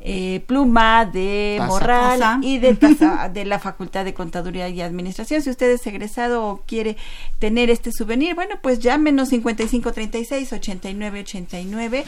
[0.00, 1.68] eh, pluma, de Taza.
[1.68, 2.38] morral Taza.
[2.42, 5.42] y de taza de la Facultad de Contaduría y Administración.
[5.42, 6.96] Si usted es egresado o quiere
[7.38, 12.04] tener este souvenir, bueno, pues llámenos 5536 8989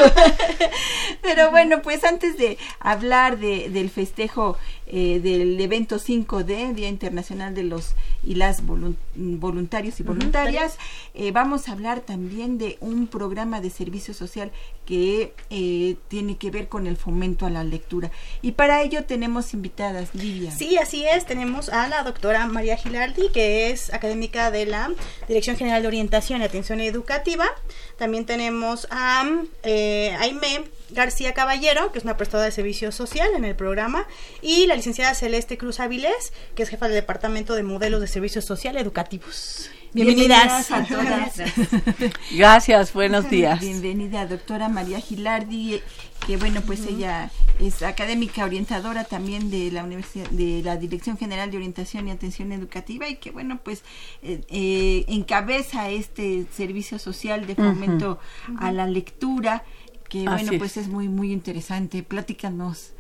[1.22, 4.58] pero bueno, pues antes de hablar de, del festejo
[4.90, 10.78] eh, del evento 5D, Día Internacional de los y las volun- voluntarios y voluntarias,
[11.14, 14.52] eh, vamos a hablar también de un programa de servicio social
[14.86, 18.12] que eh, tiene que ver con el fomento a la lectura.
[18.42, 20.52] Y para ello tenemos invitadas, Lidia.
[20.52, 21.26] Sí, así es.
[21.26, 24.92] Tenemos a la doctora María Gilardi, que es académica de la
[25.28, 27.46] Dirección General de Orientación y Atención Educativa.
[27.98, 29.24] También tenemos a
[29.64, 34.08] eh, Aime García Caballero, que es una prestadora de servicio social en el programa,
[34.42, 38.42] y la licenciada Celeste Cruz Avilés, que es jefa del Departamento de Modelos de Servicio
[38.42, 39.70] Social Educativos.
[39.92, 40.72] Bienvenidas.
[40.72, 41.42] a todas.
[42.32, 43.60] Gracias, buenos días.
[43.60, 45.82] Bienvenida, doctora María Gilardi,
[46.28, 51.50] que bueno, pues ella es académica orientadora también de la Universidad, de la Dirección General
[51.50, 53.84] de Orientación y Atención Educativa y que bueno, pues
[54.22, 58.20] eh, eh, encabeza este servicio social de fomento
[58.60, 59.64] a la lectura,
[60.10, 60.58] que Así bueno, es.
[60.60, 62.04] pues es muy, muy interesante.
[62.04, 62.92] Platícanos,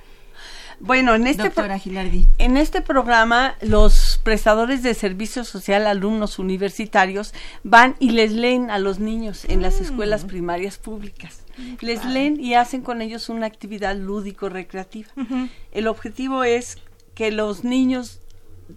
[0.79, 2.25] Bueno, en este, pro- doctora Gilardi.
[2.37, 8.79] en este programa los prestadores de servicio social, alumnos universitarios, van y les leen a
[8.79, 11.41] los niños en las escuelas primarias públicas.
[11.81, 15.09] Les leen y hacen con ellos una actividad lúdico-recreativa.
[15.73, 16.77] El objetivo es
[17.15, 18.21] que los niños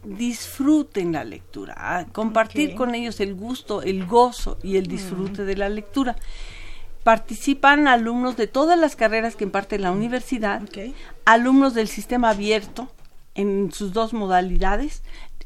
[0.04, 5.56] disfruten la lectura, a compartir con ellos el gusto, el gozo y el disfrute de
[5.56, 6.16] la lectura.
[7.04, 10.62] Participan alumnos de todas las carreras que imparte la universidad,
[11.24, 12.88] alumnos del sistema abierto
[13.34, 15.02] en sus dos modalidades,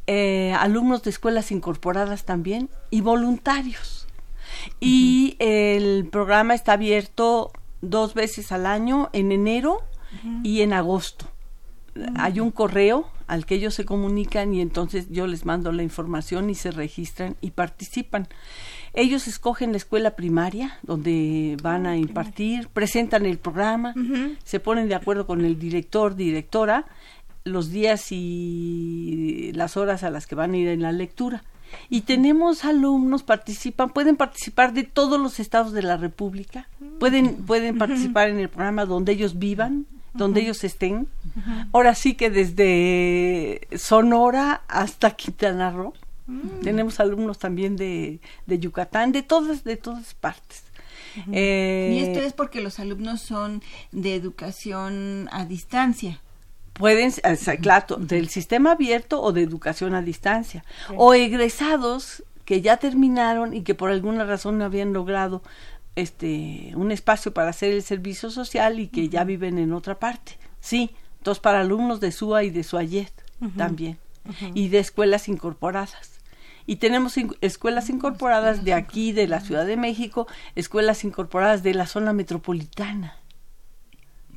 [0.07, 4.07] eh, alumnos de escuelas incorporadas también y voluntarios.
[4.81, 9.83] Y el programa está abierto dos veces al año, en enero
[10.43, 11.27] y en agosto.
[12.17, 16.51] Hay un correo al que ellos se comunican y entonces yo les mando la información
[16.51, 18.29] y se registran y participan.
[18.97, 23.95] Ellos escogen la escuela primaria donde van a impartir, presentan el programa,
[24.43, 26.87] se ponen de acuerdo con el director, directora,
[27.45, 31.45] los días y las horas a las que van a ir en la lectura.
[31.91, 36.67] Y tenemos alumnos, participan, pueden participar de todos los estados de la República,
[36.99, 39.85] pueden, pueden participar en el programa donde ellos vivan,
[40.15, 41.07] donde ellos estén.
[41.73, 45.93] Ahora sí que desde Sonora hasta Quintana Roo.
[46.63, 50.65] Tenemos alumnos también de, de Yucatán, de todas, de todas partes.
[51.33, 53.63] Eh, y esto es porque los alumnos son
[53.93, 56.21] de educación a distancia.
[56.73, 57.13] Pueden,
[57.63, 60.65] claro, del sistema abierto o de educación a distancia.
[60.97, 65.43] O egresados que ya terminaron y que por alguna razón no habían logrado
[65.95, 70.39] este un espacio para hacer el servicio social y que ya viven en otra parte.
[70.61, 70.91] Sí,
[71.25, 73.13] dos para alumnos de SUA y de SUAYET
[73.57, 73.99] también.
[74.55, 76.16] Y de escuelas incorporadas
[76.67, 81.87] y tenemos escuelas incorporadas de aquí, de la Ciudad de México, escuelas incorporadas de la
[81.87, 83.17] zona metropolitana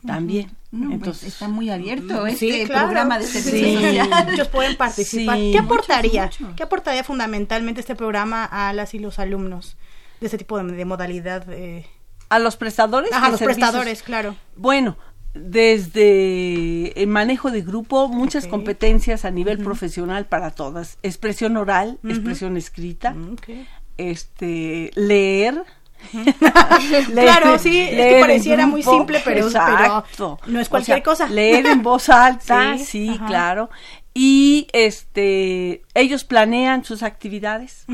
[0.06, 0.56] también.
[0.72, 5.38] Pues, Entonces está muy abierto este programa de servicio Muchos pueden participar.
[5.38, 6.30] ¿Qué aportaría?
[6.56, 9.78] ¿Qué aportaría fundamentalmente este programa a las y los alumnos
[10.20, 11.46] de este tipo de, modalidad?
[11.50, 11.88] Eh?
[12.30, 13.12] A los prestadores.
[13.12, 14.36] a los prestadores, claro.
[14.56, 14.98] Bueno,
[15.34, 22.58] desde el manejo de grupo, muchas competencias a nivel profesional para todas, expresión oral, expresión
[22.58, 23.36] escrita, mm,
[23.98, 25.64] este leer,
[27.12, 29.50] claro, sí, es que pareciera muy simple, pero,
[30.48, 31.28] no es cualquier cosa.
[31.28, 33.70] Leer en voz alta, sí, claro.
[34.14, 37.86] Y este ellos planean sus actividades,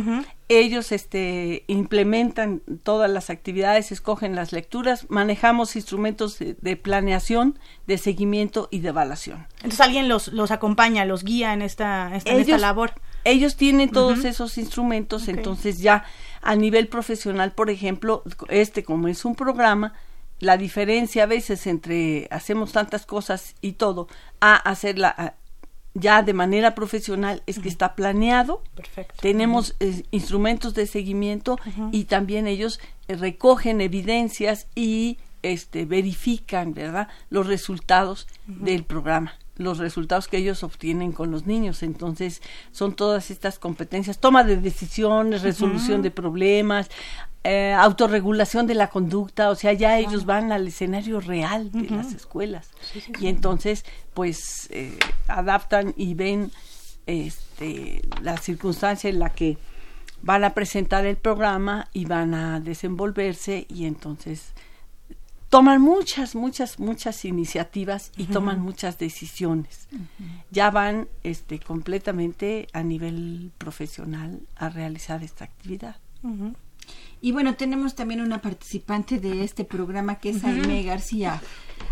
[0.48, 8.68] ellos este, implementan todas las actividades, escogen las lecturas, manejamos instrumentos de, planeación, de seguimiento
[8.72, 9.48] y de evaluación.
[9.58, 12.94] Entonces alguien los, los acompaña, los guía en esta, en esta labor.
[13.24, 16.06] Ellos tienen todos esos instrumentos, entonces ya
[16.42, 19.94] a nivel profesional, por ejemplo, este como es un programa,
[20.40, 24.08] la diferencia a veces entre hacemos tantas cosas y todo
[24.42, 25.36] a hacerla
[25.96, 28.62] ya de manera profesional es que está planeado.
[28.76, 29.16] Perfecto.
[29.22, 31.58] Tenemos eh, instrumentos de seguimiento
[31.92, 37.08] y también ellos eh, recogen evidencias y este verifican, ¿verdad?
[37.30, 41.84] los resultados del programa los resultados que ellos obtienen con los niños.
[41.84, 42.42] Entonces,
[42.72, 46.90] son todas estas competencias, toma de decisiones, resolución de problemas,
[47.44, 52.12] eh, autorregulación de la conducta, o sea, ya ellos van al escenario real de las
[52.14, 52.72] escuelas.
[53.20, 54.98] y entonces, pues, eh,
[55.28, 56.52] adaptan y ven
[57.06, 59.60] este, la circunstancia en la que
[60.24, 64.55] van a presentar el programa y van a desenvolverse y entonces
[65.56, 69.88] toman muchas, muchas, muchas iniciativas y toman muchas decisiones.
[70.52, 75.96] Ya van este, completamente a nivel profesional a realizar esta actividad.
[77.22, 81.42] Y bueno, tenemos también una participante de este programa que es Jaime García.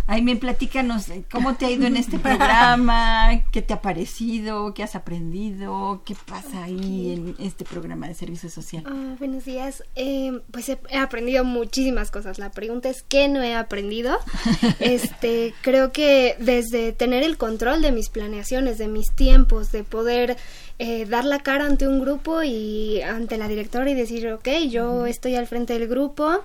[0.05, 3.45] Aime, platícanos, eh, ¿cómo te ha ido en este programa?
[3.53, 4.73] ¿Qué te ha parecido?
[4.73, 6.01] ¿Qué has aprendido?
[6.05, 8.83] ¿Qué pasa ahí en este programa de servicio social?
[8.85, 9.81] Ah, buenos días.
[9.95, 12.37] Eh, pues he, aprendido muchísimas cosas.
[12.37, 14.17] La pregunta es, ¿qué no he aprendido?
[14.81, 20.35] este, creo que desde tener el control de mis planeaciones, de mis tiempos, de poder
[20.79, 25.05] eh, dar la cara ante un grupo y ante la directora y decir, ok, yo
[25.13, 26.43] estoy al frente del grupo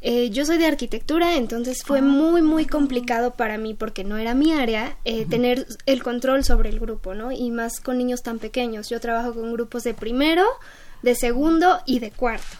[0.00, 2.02] eh, yo soy de arquitectura, entonces fue ah.
[2.02, 6.68] muy, muy complicado para mí, porque no era mi área, eh, tener el control sobre
[6.68, 7.32] el grupo, ¿no?
[7.32, 8.88] Y más con niños tan pequeños.
[8.88, 10.44] Yo trabajo con grupos de primero,
[11.02, 12.58] de segundo y de cuarto.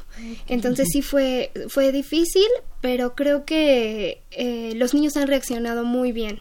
[0.49, 2.47] Entonces sí fue, fue difícil,
[2.81, 6.41] pero creo que eh, los niños han reaccionado muy bien.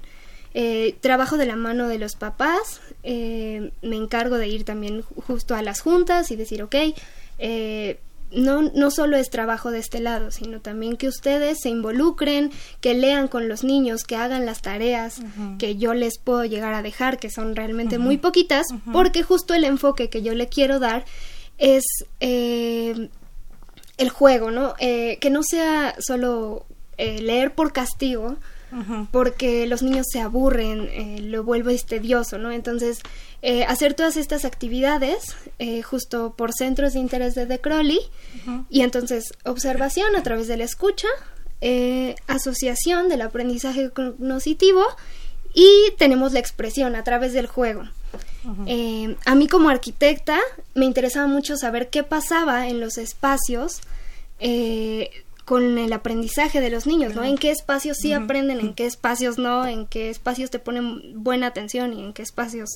[1.02, 5.82] trabajo de la mano de los papás, me encargo de ir también justo a las
[5.82, 6.76] juntas y decir, ok,
[8.32, 12.52] no, no solo es trabajo de este lado, sino también que ustedes se involucren,
[12.82, 15.22] que lean con los niños, que hagan las tareas
[15.60, 19.64] que yo les puedo llegar a dejar, que son realmente muy poquitas, porque justo el
[19.64, 21.06] enfoque que yo le quiero dar
[21.58, 21.84] es
[22.20, 23.10] eh,
[23.98, 24.76] el juego, ¿no?
[24.80, 26.66] Eh, que no sea solo
[26.98, 28.38] eh, leer por castigo,
[29.12, 32.52] porque los niños se aburren, eh, lo vuelve tedioso, ¿no?
[32.52, 33.00] Entonces,
[33.42, 38.00] eh, hacer todas estas actividades eh, justo por centros de interés de The Crowley
[38.70, 41.08] y entonces observación a través de la escucha,
[42.28, 44.84] asociación del aprendizaje cognoscitivo
[45.54, 47.84] y tenemos la expresión a través del juego.
[49.26, 50.40] a mí como arquitecta
[50.76, 53.82] me interesaba mucho saber qué pasaba en los espacios
[55.48, 57.24] con el aprendizaje de los niños, ¿no?
[57.24, 61.48] En qué espacios sí aprenden, en qué espacios no, en qué espacios te ponen buena
[61.48, 62.72] atención y en qué espacios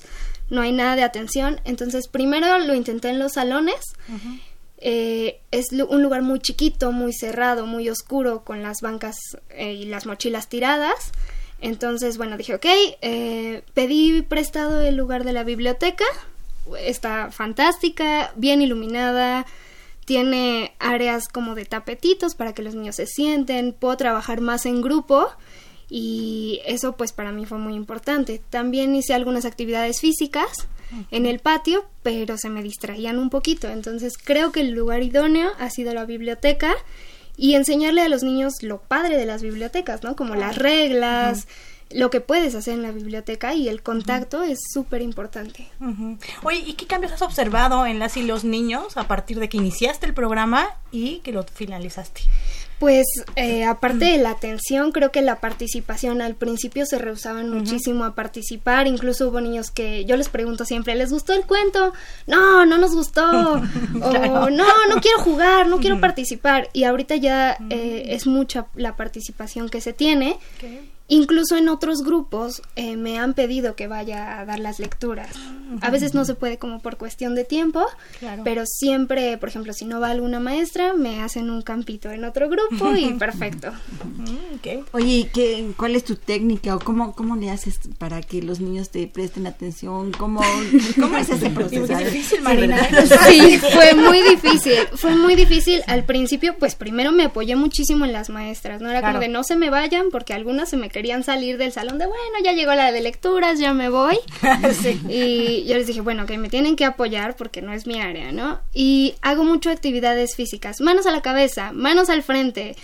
[0.49, 1.59] no hay nada de atención.
[1.65, 3.75] Entonces, primero lo intenté en los salones.
[4.77, 9.17] Eh, es un lugar muy chiquito, muy cerrado, muy oscuro, con las bancas
[9.49, 11.11] eh, y las mochilas tiradas.
[11.59, 12.65] Entonces, bueno, dije, ok,
[13.01, 16.05] eh, pedí prestado el lugar de la biblioteca
[16.79, 19.45] está fantástica, bien iluminada,
[20.05, 24.81] tiene áreas como de tapetitos para que los niños se sienten, puedo trabajar más en
[24.81, 25.27] grupo
[25.89, 28.41] y eso pues para mí fue muy importante.
[28.49, 30.67] También hice algunas actividades físicas
[31.09, 35.51] en el patio, pero se me distraían un poquito, entonces creo que el lugar idóneo
[35.57, 36.73] ha sido la biblioteca
[37.37, 40.15] y enseñarle a los niños lo padre de las bibliotecas, ¿no?
[40.15, 41.47] Como las reglas,
[41.95, 45.67] lo que puedes hacer en la biblioteca y el contacto es súper importante.
[46.43, 49.57] Oye, ¿y qué cambios has observado en las y los niños a partir de que
[49.57, 52.21] iniciaste el programa y que lo finalizaste?
[52.81, 58.05] Pues eh, aparte de la atención, creo que la participación al principio se rehusaban muchísimo
[58.05, 61.93] a participar, incluso hubo niños que yo les pregunto siempre, ¿les gustó el cuento?
[62.25, 63.21] No, no nos gustó,
[64.01, 68.95] o no, no quiero jugar, no quiero participar, y ahorita ya eh, es mucha la
[68.95, 70.39] participación que se tiene.
[71.11, 75.35] Incluso en otros grupos eh, me han pedido que vaya a dar las lecturas.
[75.81, 77.85] A veces no se puede como por cuestión de tiempo,
[78.45, 82.49] pero siempre, por ejemplo, si no va alguna maestra, me hacen un campito en otro
[82.49, 83.73] grupo y perfecto.
[84.93, 88.89] Oye, ¿qué, ¿cuál es tu técnica o cómo, cómo le haces para que los niños
[88.89, 90.13] te presten atención?
[90.13, 90.41] ¿Cómo,
[90.97, 91.87] cómo es ese proceso?
[91.87, 92.77] Fue difícil, Marina.
[93.27, 94.87] Sí, fue muy difícil.
[94.95, 95.81] Fue muy difícil.
[95.87, 98.89] Al principio, pues primero me apoyé muchísimo en las maestras, ¿no?
[98.89, 101.97] Era como de no se me vayan porque algunas se me querían salir del salón
[101.97, 104.19] de, bueno, ya llegó la de lecturas, ya me voy.
[105.09, 108.31] Y yo les dije, bueno, que me tienen que apoyar porque no es mi área,
[108.31, 108.59] ¿no?
[108.71, 112.75] Y hago mucho actividades físicas, manos a la cabeza, manos al frente,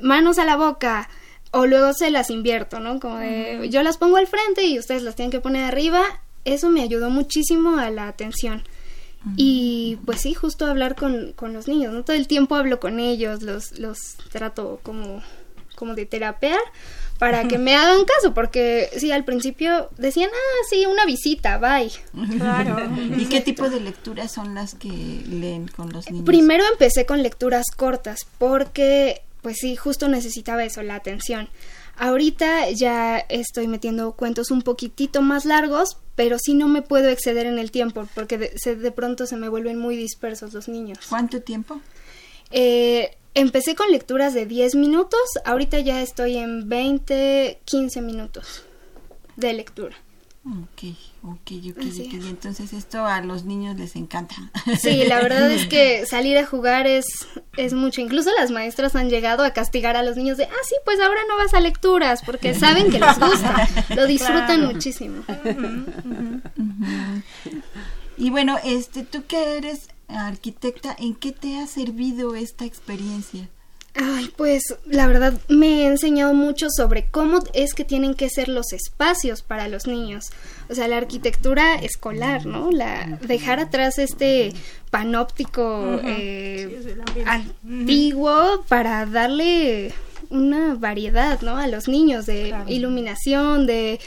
[0.00, 1.08] manos a la boca,
[1.50, 3.00] o luego se las invierto, ¿no?
[3.00, 6.04] Como de, yo las pongo al frente y ustedes las tienen que poner arriba.
[6.44, 8.62] Eso me ayudó muchísimo a la atención.
[9.36, 12.04] Y pues sí, justo hablar con, con los niños, ¿no?
[12.04, 13.98] Todo el tiempo hablo con ellos, los, los
[14.30, 15.24] trato como,
[15.74, 16.60] como de terapear
[17.18, 21.90] para que me hagan caso, porque sí, al principio decían, ah, sí, una visita, bye.
[22.38, 22.76] Claro.
[23.16, 26.26] ¿Y qué tipo de lecturas son las que leen con los niños?
[26.26, 31.48] Primero empecé con lecturas cortas, porque, pues sí, justo necesitaba eso, la atención.
[31.96, 37.46] Ahorita ya estoy metiendo cuentos un poquitito más largos, pero sí no me puedo exceder
[37.46, 40.98] en el tiempo, porque de, se, de pronto se me vuelven muy dispersos los niños.
[41.08, 41.80] ¿Cuánto tiempo?
[42.50, 48.64] Eh, Empecé con lecturas de 10 minutos, ahorita ya estoy en 20, 15 minutos
[49.36, 49.96] de lectura.
[50.46, 52.14] Ok, ok, ok, ok.
[52.28, 54.34] Entonces esto a los niños les encanta.
[54.78, 57.06] Sí, la verdad es que salir a jugar es,
[57.56, 58.02] es mucho.
[58.02, 61.20] Incluso las maestras han llegado a castigar a los niños de, ah, sí, pues ahora
[61.28, 65.24] no vas a lecturas, porque saben que les gusta, lo disfrutan muchísimo.
[68.18, 73.48] Y bueno, este, tú que eres arquitecta, ¿en qué te ha servido esta experiencia?
[73.96, 78.48] Ay, pues la verdad me he enseñado mucho sobre cómo es que tienen que ser
[78.48, 80.32] los espacios para los niños.
[80.68, 82.72] O sea, la arquitectura escolar, ¿no?
[82.72, 84.52] La dejar atrás este
[84.90, 86.96] panóptico eh,
[87.26, 89.94] antiguo para darle
[90.28, 91.56] una variedad, ¿no?
[91.56, 94.00] A los niños de iluminación, de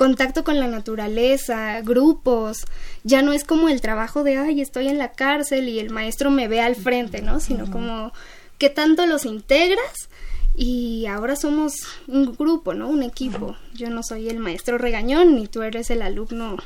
[0.00, 2.64] contacto con la naturaleza, grupos,
[3.04, 6.30] ya no es como el trabajo de, ay, estoy en la cárcel y el maestro
[6.30, 7.38] me ve al frente, ¿no?
[7.38, 8.10] Sino como
[8.56, 10.08] qué tanto los integras
[10.56, 11.74] y ahora somos
[12.08, 12.88] un grupo, ¿no?
[12.88, 13.56] Un equipo.
[13.74, 16.56] Yo no soy el maestro regañón ni tú eres el alumno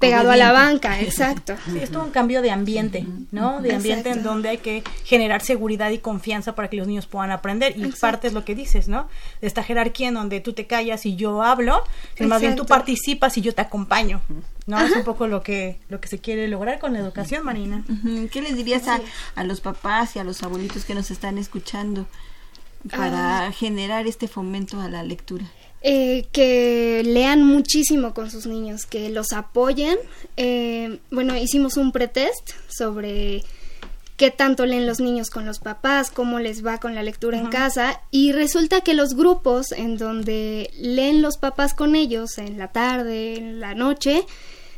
[0.00, 1.54] pegado a la banca, exacto.
[1.66, 3.60] Sí, es todo un cambio de ambiente, ¿no?
[3.60, 7.30] De ambiente en donde hay que generar seguridad y confianza para que los niños puedan
[7.30, 7.74] aprender.
[7.76, 9.08] Y parte es lo que dices, ¿no?
[9.40, 11.84] De esta jerarquía en donde tú te callas y yo hablo,
[12.16, 14.20] sino más bien tú participas y yo te acompaño.
[14.66, 14.80] ¿no?
[14.80, 17.84] Es un poco lo que, lo que se quiere lograr con la educación, Marina.
[18.32, 19.00] ¿Qué les dirías a,
[19.34, 22.06] a los papás y a los abuelitos que nos están escuchando
[22.96, 23.52] para Ah.
[23.52, 25.44] generar este fomento a la lectura?
[25.82, 29.96] Eh, que lean muchísimo con sus niños, que los apoyen.
[30.36, 33.42] Eh, bueno, hicimos un pretest sobre
[34.18, 37.46] qué tanto leen los niños con los papás, cómo les va con la lectura en
[37.46, 42.68] casa y resulta que los grupos en donde leen los papás con ellos en la
[42.68, 44.26] tarde, en la noche,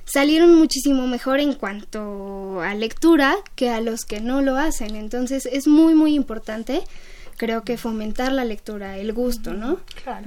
[0.04, 4.94] salieron muchísimo mejor en cuanto a lectura que a los que no lo hacen.
[4.94, 6.84] Entonces es muy muy importante
[7.36, 9.78] creo que fomentar la lectura, el gusto, ¿no?
[10.02, 10.26] Claro.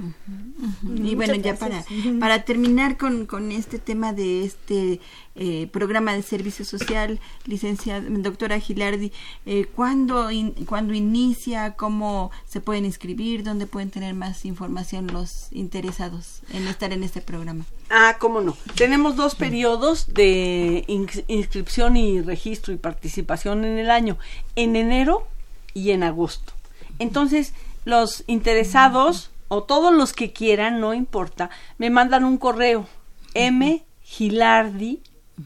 [0.94, 1.84] Y bueno, ya para,
[2.20, 5.00] para terminar con, con este tema de este
[5.34, 9.12] eh, programa de servicio social, licenciada doctora Gilardi,
[9.44, 11.74] eh, ¿cuándo, in- ¿cuándo inicia?
[11.74, 13.42] ¿Cómo se pueden inscribir?
[13.44, 17.64] ¿Dónde pueden tener más información los interesados en estar en este programa?
[17.90, 18.56] Ah, cómo no.
[18.74, 24.18] Tenemos dos periodos de ins- inscripción y registro y participación en el año,
[24.56, 25.26] en enero
[25.74, 26.52] y en agosto.
[26.98, 32.86] Entonces, los interesados o todos los que quieran, no importa, me mandan un correo
[33.34, 35.02] mgilardi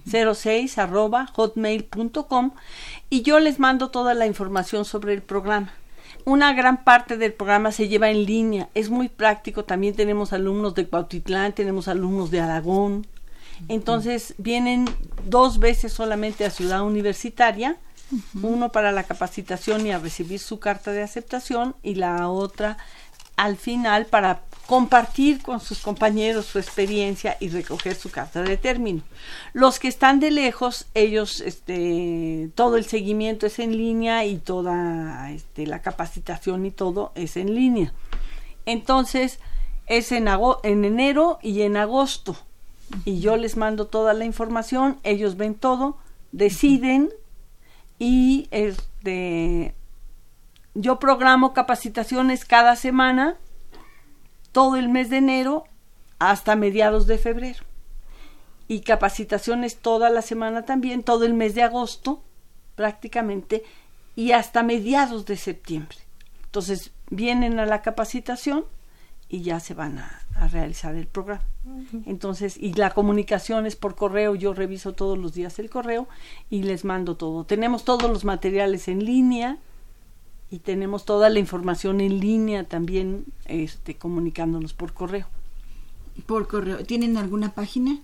[0.06, 2.52] 06 arroba hotmail.com
[3.10, 5.72] y yo les mando toda la información sobre el programa.
[6.24, 10.74] Una gran parte del programa se lleva en línea, es muy práctico, también tenemos alumnos
[10.74, 13.06] de Cuautitlán, tenemos alumnos de Aragón,
[13.68, 14.86] entonces vienen
[15.26, 17.78] dos veces solamente a Ciudad Universitaria,
[18.42, 22.78] uno para la capacitación y a recibir su carta de aceptación y la otra
[23.36, 29.02] al final para compartir con sus compañeros su experiencia y recoger su carta de término.
[29.52, 35.32] Los que están de lejos, ellos, este, todo el seguimiento es en línea y toda
[35.32, 37.92] este, la capacitación y todo es en línea.
[38.66, 39.40] Entonces,
[39.86, 40.28] es en,
[40.62, 42.36] en enero y en agosto.
[43.04, 45.96] Y yo les mando toda la información, ellos ven todo,
[46.30, 47.10] deciden
[48.00, 49.74] y este
[50.74, 53.36] yo programo capacitaciones cada semana,
[54.52, 55.64] todo el mes de enero
[56.18, 57.60] hasta mediados de febrero.
[58.68, 62.22] Y capacitaciones toda la semana también, todo el mes de agosto
[62.74, 63.64] prácticamente
[64.16, 65.98] y hasta mediados de septiembre.
[66.44, 68.64] Entonces vienen a la capacitación
[69.28, 70.19] y ya se van a,
[70.50, 71.44] realizar el programa.
[72.06, 76.08] Entonces, y la comunicación es por correo, yo reviso todos los días el correo
[76.48, 77.44] y les mando todo.
[77.44, 79.58] Tenemos todos los materiales en línea
[80.50, 85.26] y tenemos toda la información en línea también este comunicándonos por correo.
[86.26, 88.00] Por correo, ¿tienen alguna página?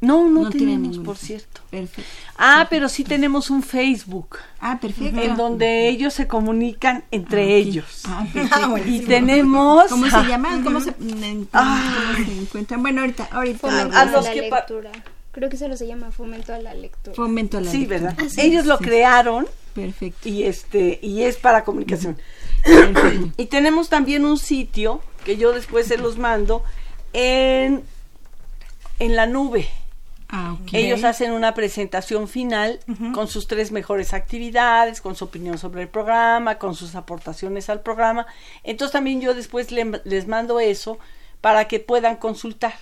[0.00, 1.60] No, no, tenemos, por cierto.
[1.70, 2.08] Perfecto.
[2.36, 4.38] Ah, pero sí tenemos un Facebook.
[4.60, 5.20] Ah, perfecto.
[5.20, 8.02] En donde ellos se comunican entre Ah, ellos.
[8.04, 8.78] Ah, perfecto.
[8.86, 9.86] y tenemos.
[9.88, 10.60] ¿Cómo se ah, llama?
[10.62, 12.14] ¿Cómo se, en- Ah.
[12.14, 12.82] cómo se encuentran?
[12.82, 13.58] Bueno, ahorita, ahorita.
[13.58, 14.92] Fomento a a los la que lectura.
[15.32, 17.14] Creo que se lo se llama fomento a la lectura.
[17.16, 17.98] Fomento a la Sí, lectura.
[18.00, 18.18] ¿verdad?
[18.24, 18.84] Ah, sí, ellos lo sí.
[18.84, 20.28] crearon Perfecto.
[20.28, 22.16] y este y es para comunicación.
[23.36, 26.62] y tenemos también un sitio que yo después se los mando
[27.12, 27.82] en
[29.00, 29.68] en la nube.
[30.30, 30.56] Ah.
[30.72, 32.80] Ellos hacen una presentación final
[33.14, 37.80] con sus tres mejores actividades, con su opinión sobre el programa, con sus aportaciones al
[37.80, 38.26] programa.
[38.62, 40.98] Entonces también yo después le- les mando eso
[41.40, 42.74] para que puedan consultar.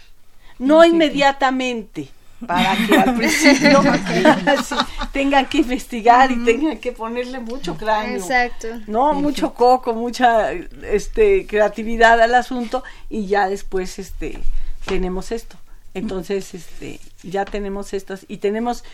[0.59, 2.09] No inmediatamente,
[2.47, 3.81] para que al principio
[4.65, 4.75] sí,
[5.13, 8.17] tengan que investigar y tengan que ponerle mucho cráneo.
[8.17, 8.69] Exacto.
[8.87, 14.41] No, mucho coco, mucha este creatividad al asunto y ya después este
[14.85, 15.57] tenemos esto.
[15.95, 18.85] Entonces, este ya tenemos estas y tenemos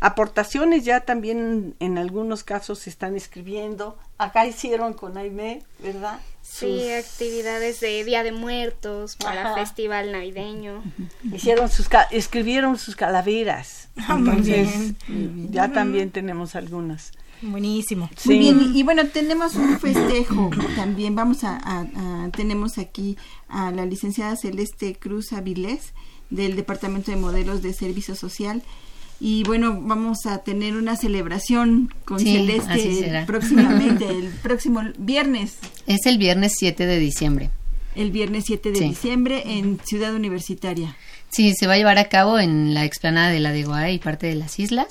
[0.00, 3.96] aportaciones ya también en algunos casos se están escribiendo.
[4.18, 6.18] Acá hicieron con Aime, ¿verdad?
[6.42, 9.54] Sí, Sus- actividades de Día de Muertos para Ajá.
[9.54, 10.82] festival navideño.
[11.32, 13.90] hicieron sus ca- escribieron sus calaveras.
[13.96, 15.52] Ah, Entonces, bien.
[15.52, 17.12] ya también tenemos algunas.
[17.40, 18.08] Buenísimo.
[18.24, 21.14] Muy bien, y, y bueno, tenemos un festejo también.
[21.16, 21.86] Vamos a, a-
[22.24, 23.16] a- tenemos aquí
[23.48, 25.92] a la licenciada Celeste Cruz Avilés
[26.34, 28.62] del Departamento de Modelos de Servicio Social.
[29.20, 36.06] Y bueno, vamos a tener una celebración con Sí, Celeste próximamente, el próximo viernes, Es
[36.06, 37.50] el viernes 7 de diciembre.
[37.94, 38.84] el viernes 7 de Sí.
[38.84, 40.96] diciembre en Ciudad Universitaria.
[41.30, 44.26] Sí, se va a llevar a cabo en la explanada de la Degoa y parte
[44.26, 44.88] de las islas,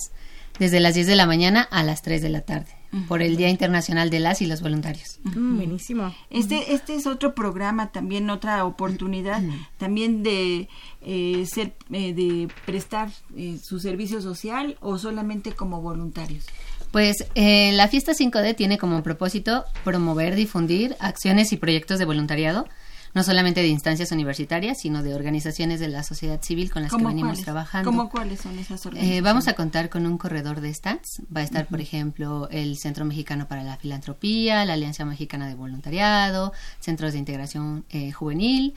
[0.59, 2.71] desde las 10 de la mañana a las 3 de la tarde,
[3.07, 5.19] por el Día Internacional de las y los Voluntarios.
[5.23, 6.13] Mm, Buenísimo.
[6.29, 9.41] Este, este es otro programa, también otra oportunidad,
[9.77, 10.67] también de
[11.01, 16.45] eh, ser, eh, de prestar eh, su servicio social o solamente como voluntarios.
[16.91, 22.67] Pues eh, la fiesta 5D tiene como propósito promover, difundir acciones y proyectos de voluntariado,
[23.13, 26.97] no solamente de instancias universitarias, sino de organizaciones de la sociedad civil con las que
[26.97, 27.45] ¿Cómo venimos cuáles?
[27.45, 27.89] trabajando.
[27.89, 29.19] ¿Cómo cuáles son esas organizaciones?
[29.19, 31.21] Eh, vamos a contar con un corredor de stands.
[31.35, 35.55] Va a estar, por ejemplo, el Centro Mexicano para la Filantropía, la Alianza Mexicana de
[35.55, 38.75] Voluntariado, Centros de Integración eh, Juvenil,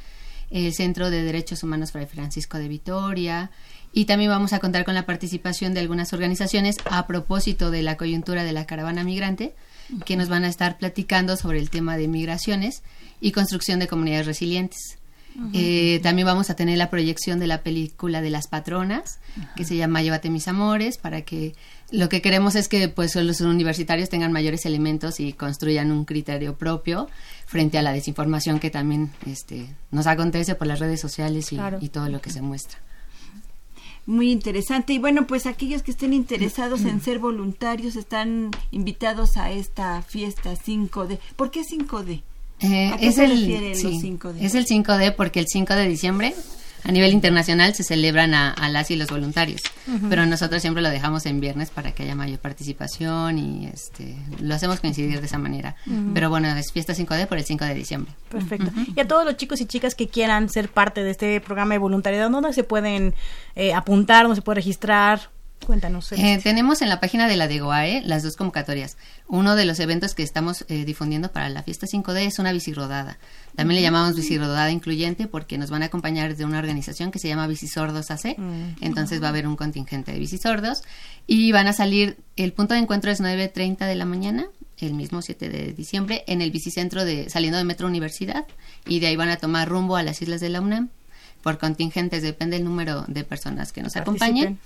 [0.50, 3.50] el Centro de Derechos Humanos Fray Francisco de Vitoria.
[3.92, 7.96] Y también vamos a contar con la participación de algunas organizaciones a propósito de la
[7.96, 9.54] coyuntura de la caravana migrante,
[10.04, 12.82] que nos van a estar platicando sobre el tema de migraciones
[13.20, 14.98] y construcción de comunidades resilientes.
[15.52, 19.18] Eh, también vamos a tener la proyección de la película de las patronas,
[19.56, 21.54] que se llama Llévate mis amores, para que
[21.90, 26.56] lo que queremos es que pues los universitarios tengan mayores elementos y construyan un criterio
[26.56, 27.08] propio
[27.46, 31.78] frente a la desinformación que también este, nos acontece por las redes sociales y, Claro.
[31.80, 32.78] y todo lo que se muestra.
[34.06, 34.92] Muy interesante.
[34.92, 40.54] Y bueno, pues aquellos que estén interesados en ser voluntarios están invitados a esta fiesta
[40.54, 41.18] 5D.
[41.36, 42.22] ¿Por qué 5D?
[42.60, 44.40] Eh, ¿A qué es, se el, refieren sí, los 5D?
[44.40, 46.34] es el 5D porque el 5 de diciembre
[46.84, 49.62] A nivel internacional se celebran a, a las y los voluntarios,
[50.10, 54.54] pero nosotros siempre lo dejamos en viernes para que haya mayor participación y este lo
[54.54, 55.76] hacemos coincidir de esa manera.
[56.12, 58.12] Pero bueno, es fiesta 5D por el 5 de diciembre.
[58.28, 58.70] Perfecto.
[58.94, 61.78] Y a todos los chicos y chicas que quieran ser parte de este programa de
[61.78, 63.14] voluntariado, ¿dónde se pueden
[63.56, 65.33] eh, apuntar, dónde se puede registrar?
[65.64, 66.12] Cuéntanos.
[66.12, 68.96] Eh, tenemos en la página de la DEGOAE las dos convocatorias.
[69.26, 73.18] Uno de los eventos que estamos eh, difundiendo para la fiesta 5D es una bicirodada.
[73.54, 77.28] También le llamamos bicirodada incluyente porque nos van a acompañar de una organización que se
[77.28, 78.36] llama Bicisordos AC.
[78.80, 80.82] Entonces va a haber un contingente de bicisordos
[81.26, 84.46] y van a salir, el punto de encuentro es 9.30 de la mañana,
[84.78, 88.46] el mismo 7 de diciembre, en el bicicentro de, saliendo de Metro Universidad
[88.86, 90.90] y de ahí van a tomar rumbo a las islas de la UNAM.
[91.44, 94.58] Por contingentes depende el número de personas que nos acompañen.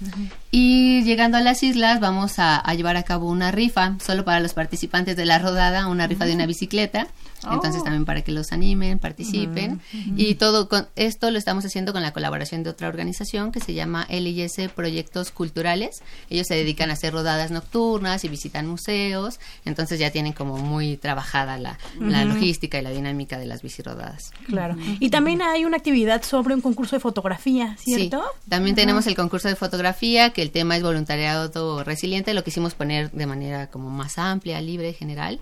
[0.53, 4.39] Y llegando a las islas vamos a, a llevar a cabo una rifa, solo para
[4.39, 7.09] los participantes de la rodada, una rifa de una bicicleta.
[7.45, 7.85] Entonces Oh.
[7.85, 9.81] también para que los animen, participen.
[10.17, 13.75] Y todo con esto lo estamos haciendo con la colaboración de otra organización que se
[13.75, 16.03] llama LIS Proyectos Culturales.
[16.31, 19.39] Ellos se dedican a hacer rodadas nocturnas y visitan museos.
[19.65, 21.79] Entonces ya tienen como muy trabajada la,
[22.25, 24.33] logística y la dinámica de las bicirodadas.
[24.47, 24.77] Claro.
[24.99, 28.23] Y también hay una actividad sobre un concurso de fotografía, ¿cierto?
[28.23, 28.83] Sí, también Ajá.
[28.83, 33.27] tenemos el concurso de fotografía, que el tema es voluntariado resiliente, lo quisimos poner de
[33.27, 35.41] manera como más amplia, libre, general.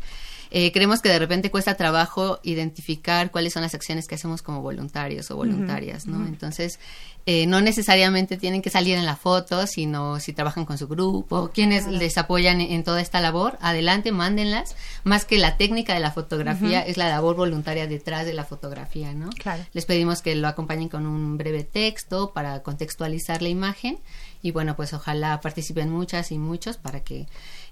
[0.59, 4.63] Eh, creemos que de repente cuesta trabajo identificar cuáles son las acciones que hacemos como
[4.63, 6.27] voluntarios o voluntarias, ¿no?
[6.27, 6.81] Entonces,
[7.27, 11.51] eh, no necesariamente tienen que salir en la foto, sino si trabajan con su grupo,
[11.53, 11.99] quienes Claro.
[11.99, 14.77] les apoyan en, en toda esta labor, adelante, mándenlas.
[15.05, 19.13] Más que la técnica de la fotografía, es la labor voluntaria detrás de la fotografía,
[19.13, 19.29] ¿no?
[19.29, 19.63] Claro.
[19.75, 23.99] Les pedimos que lo acompañen con un breve texto para contextualizar la imagen
[24.41, 27.27] y bueno, pues ojalá participen muchas y muchos para que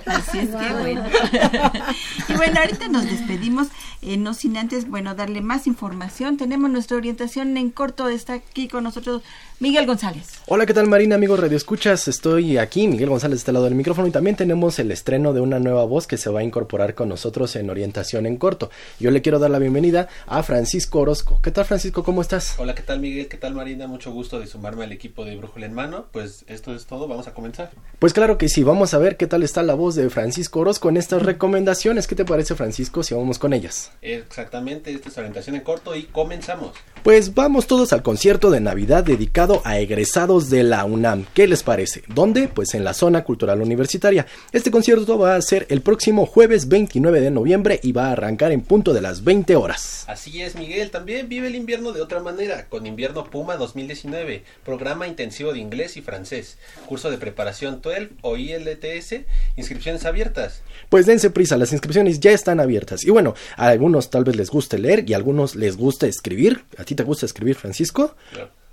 [0.06, 1.04] Así es que bueno.
[2.30, 3.68] y bueno, ahorita nos despedimos,
[4.02, 6.38] eh, no sin antes, bueno, darle más información.
[6.38, 9.24] Tenemos nuestra orientación en corto, está aquí con nosotros
[9.60, 10.40] Miguel González.
[10.48, 12.08] Hola, ¿qué tal Marina, amigos Radio Escuchas?
[12.08, 15.42] Estoy aquí, Miguel González, de este lado del micrófono, y también tenemos el estreno de
[15.42, 18.72] una nueva voz que se va a incorporar con nosotros en Orientación en Corto.
[19.00, 21.40] Yo le quiero dar la bienvenida a Francisco Orozco.
[21.44, 22.04] ¿Qué tal, Francisco?
[22.04, 22.56] ¿Cómo estás?
[22.58, 23.28] Hola, ¿qué tal Miguel?
[23.28, 23.88] ¿Qué tal Marina?
[23.88, 26.08] Mucho gusto de sumarme al equipo de Brújula en Mano.
[26.12, 27.72] Pues esto es todo, vamos a comenzar.
[28.00, 30.90] Pues claro que sí, vamos a ver qué tal está la voz de Francisco Orozco
[30.90, 32.08] en estas recomendaciones.
[32.08, 33.92] ¿Qué te parece, Francisco, si vamos con ellas?
[34.02, 36.72] Exactamente, esta es orientación en corto y comenzamos.
[37.04, 41.26] Pues vamos todos al concierto de Navidad dedicado a egresados de la UNAM.
[41.34, 42.04] ¿Qué les parece?
[42.08, 42.48] ¿Dónde?
[42.48, 44.28] Pues en la zona cultural universitaria.
[44.52, 48.52] Este concierto va a ser el próximo jueves 29 de noviembre y va a arrancar
[48.52, 50.06] en punto de las 20 horas.
[50.08, 55.08] Así es, Miguel, también vive el invierno de otra manera, con Invierno Puma 2019, programa
[55.08, 56.58] intensivo de inglés y francés,
[56.88, 59.22] curso de preparación 12 o ILTS,
[59.56, 60.64] inscripciones abiertas.
[60.90, 63.04] Pues dense prisa, las inscripciones ya están abiertas.
[63.04, 66.64] Y bueno, a algunos tal vez les guste leer y a algunos les gusta escribir.
[66.78, 68.16] ¿A ti te gusta escribir, Francisco?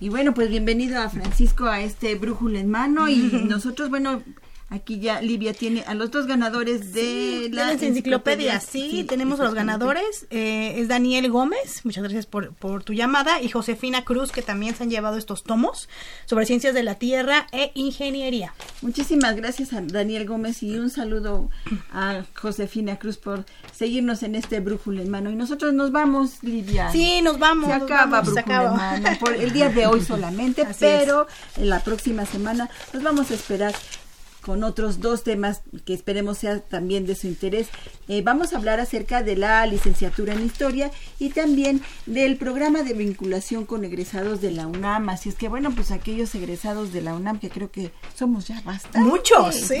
[0.00, 3.16] Y bueno, pues bienvenido a Francisco a este brújula en mano y
[3.48, 4.22] nosotros, bueno,
[4.68, 8.58] Aquí ya Livia tiene a los dos ganadores de la enciclopedia.
[8.58, 10.26] Sí, tenemos a los ganadores.
[10.30, 14.74] Eh, es Daniel Gómez, muchas gracias por, por tu llamada, y Josefina Cruz, que también
[14.74, 15.88] se han llevado estos tomos
[16.24, 18.54] sobre ciencias de la tierra e ingeniería.
[18.82, 21.48] Muchísimas gracias a Daniel Gómez y un saludo
[21.92, 25.30] a Josefina Cruz por seguirnos en este brújula en mano.
[25.30, 26.90] Y nosotros nos vamos, Livia.
[26.90, 27.68] Sí, nos vamos.
[27.68, 32.26] Se acaba brújula en mano por el día de hoy solamente, pero en la próxima
[32.26, 33.72] semana nos vamos a esperar
[34.46, 37.66] con otros dos temas que esperemos sea también de su interés.
[38.06, 42.94] Eh, vamos a hablar acerca de la licenciatura en historia y también del programa de
[42.94, 45.08] vinculación con egresados de la UNAM.
[45.08, 48.60] Así es que, bueno, pues aquellos egresados de la UNAM, que creo que somos ya
[48.60, 49.00] bastante.
[49.00, 49.80] Muchos, sí.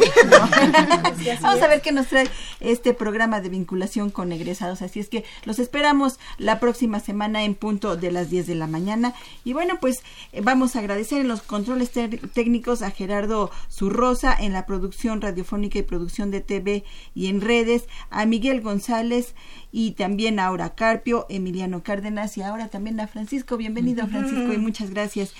[1.40, 4.82] vamos a ver qué nos trae este programa de vinculación con egresados.
[4.82, 8.66] Así es que los esperamos la próxima semana en punto de las 10 de la
[8.66, 9.14] mañana.
[9.44, 10.02] Y bueno, pues
[10.32, 15.78] eh, vamos a agradecer en los controles técnicos a Gerardo Zurrosa en la producción radiofónica
[15.78, 16.82] y producción de TV
[17.14, 19.34] y en redes, a Miguel González
[19.70, 23.58] y también a Aura Carpio, Emiliano Cárdenas y ahora también a Francisco.
[23.58, 25.34] Bienvenido, Francisco, y muchas gracias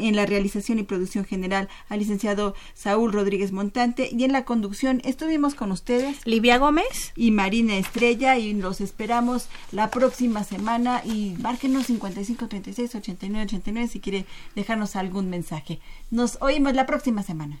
[0.00, 5.02] en la realización y producción general al licenciado Saúl Rodríguez Montante y en la conducción
[5.04, 11.36] estuvimos con ustedes Livia Gómez y Marina Estrella y los esperamos la próxima semana y
[11.38, 15.78] márquenos 55 36 89 89 si quiere dejarnos algún mensaje.
[16.10, 17.60] Nos oímos la próxima semana.